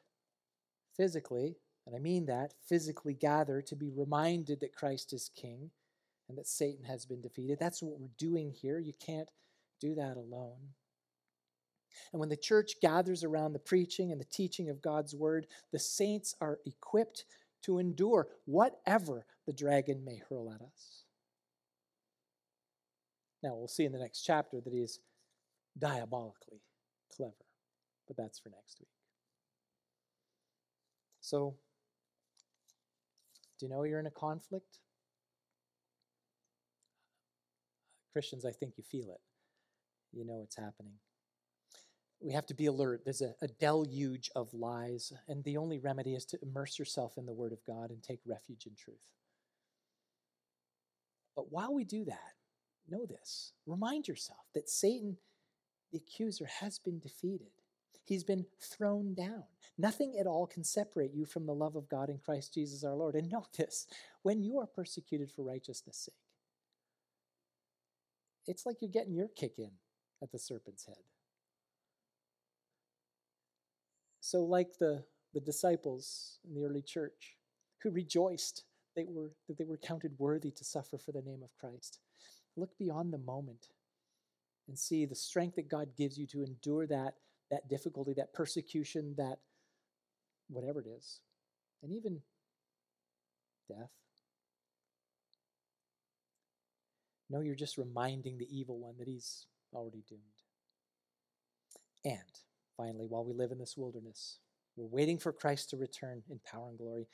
[0.97, 1.55] physically,
[1.85, 5.71] and I mean that, physically gather to be reminded that Christ is king
[6.29, 7.57] and that Satan has been defeated.
[7.59, 8.79] That's what we're doing here.
[8.79, 9.29] You can't
[9.79, 10.73] do that alone.
[12.11, 15.79] And when the church gathers around the preaching and the teaching of God's word, the
[15.79, 17.25] saints are equipped
[17.63, 21.03] to endure whatever the dragon may hurl at us.
[23.41, 24.99] Now, we'll see in the next chapter that he is
[25.77, 26.61] diabolically
[27.15, 27.33] clever,
[28.07, 28.87] but that's for next week.
[31.19, 31.55] So,
[33.59, 34.79] do you know you're in a conflict?
[38.13, 39.19] Christians, I think you feel it.
[40.13, 40.93] You know it's happening.
[42.21, 43.01] We have to be alert.
[43.03, 47.25] There's a, a, deluge of lies, and the only remedy is to immerse yourself in
[47.25, 49.09] the Word of God and take refuge in truth.
[51.35, 52.33] But while we do that,
[52.89, 55.17] know this remind yourself that Satan,
[55.91, 57.51] the accuser, has been defeated.
[58.05, 59.43] He's been thrown down.
[59.77, 62.95] Nothing at all can separate you from the love of God in Christ Jesus our
[62.95, 63.15] Lord.
[63.15, 63.87] And know this
[64.21, 66.22] when you are persecuted for righteousness' sake,
[68.47, 69.71] it's like you're getting your kick in
[70.21, 70.97] at the serpent's head.
[74.19, 77.37] So, like the, the disciples in the early church
[77.81, 78.63] who rejoiced
[78.95, 81.99] they were, that they were counted worthy to suffer for the name of Christ,
[82.55, 83.67] look beyond the moment
[84.67, 87.15] and see the strength that God gives you to endure that,
[87.51, 89.39] that difficulty, that persecution, that
[90.49, 91.19] whatever it is,
[91.81, 92.21] and even
[93.67, 93.89] death.
[97.33, 100.21] No, you're just reminding the evil one that he's already doomed.
[102.05, 102.19] And
[102.77, 104.37] finally, while we live in this wilderness,
[104.75, 107.07] we're waiting for Christ to return in power and glory.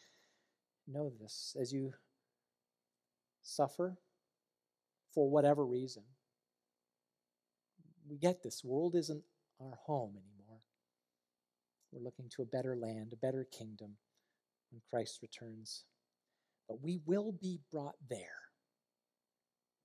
[0.85, 1.93] Know this as you
[3.43, 3.97] suffer
[5.13, 6.03] for whatever reason,
[8.09, 8.61] we get this.
[8.61, 9.23] World isn't
[9.61, 10.59] our home anymore.
[11.93, 13.95] We're looking to a better land, a better kingdom
[14.69, 15.85] when Christ returns.
[16.67, 18.38] But we will be brought there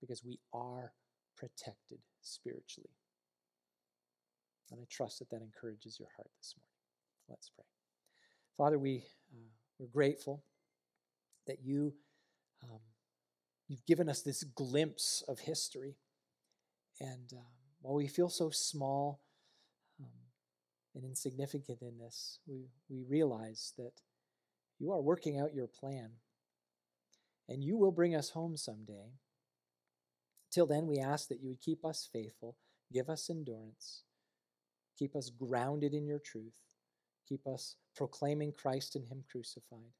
[0.04, 0.92] because we are
[1.34, 2.90] protected spiritually.
[4.70, 6.68] And I trust that that encourages your heart this morning.
[7.28, 7.64] Let's pray.
[8.58, 9.48] Father, we, uh,
[9.78, 10.44] we're grateful
[11.46, 11.94] that you,
[12.62, 12.80] um,
[13.66, 15.96] you've given us this glimpse of history.
[17.00, 17.46] And um,
[17.80, 19.22] while we feel so small
[20.00, 20.10] um,
[20.94, 24.02] and insignificant in this, we, we realize that
[24.78, 26.10] you are working out your plan.
[27.48, 29.12] And you will bring us home someday.
[30.54, 32.54] Till then, we ask that you would keep us faithful,
[32.92, 34.04] give us endurance,
[34.96, 36.54] keep us grounded in your truth,
[37.28, 39.90] keep us proclaiming Christ and Him crucified.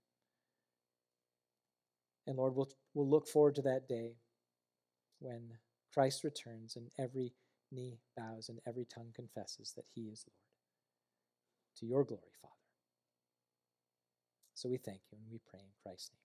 [2.29, 4.13] And Lord, we'll, we'll look forward to that day
[5.19, 5.59] when
[5.93, 7.33] Christ returns and every
[7.73, 10.39] knee bows and every tongue confesses that He is Lord.
[11.81, 12.55] To your glory, Father.
[14.55, 16.24] So we thank you and we pray in Christ's name.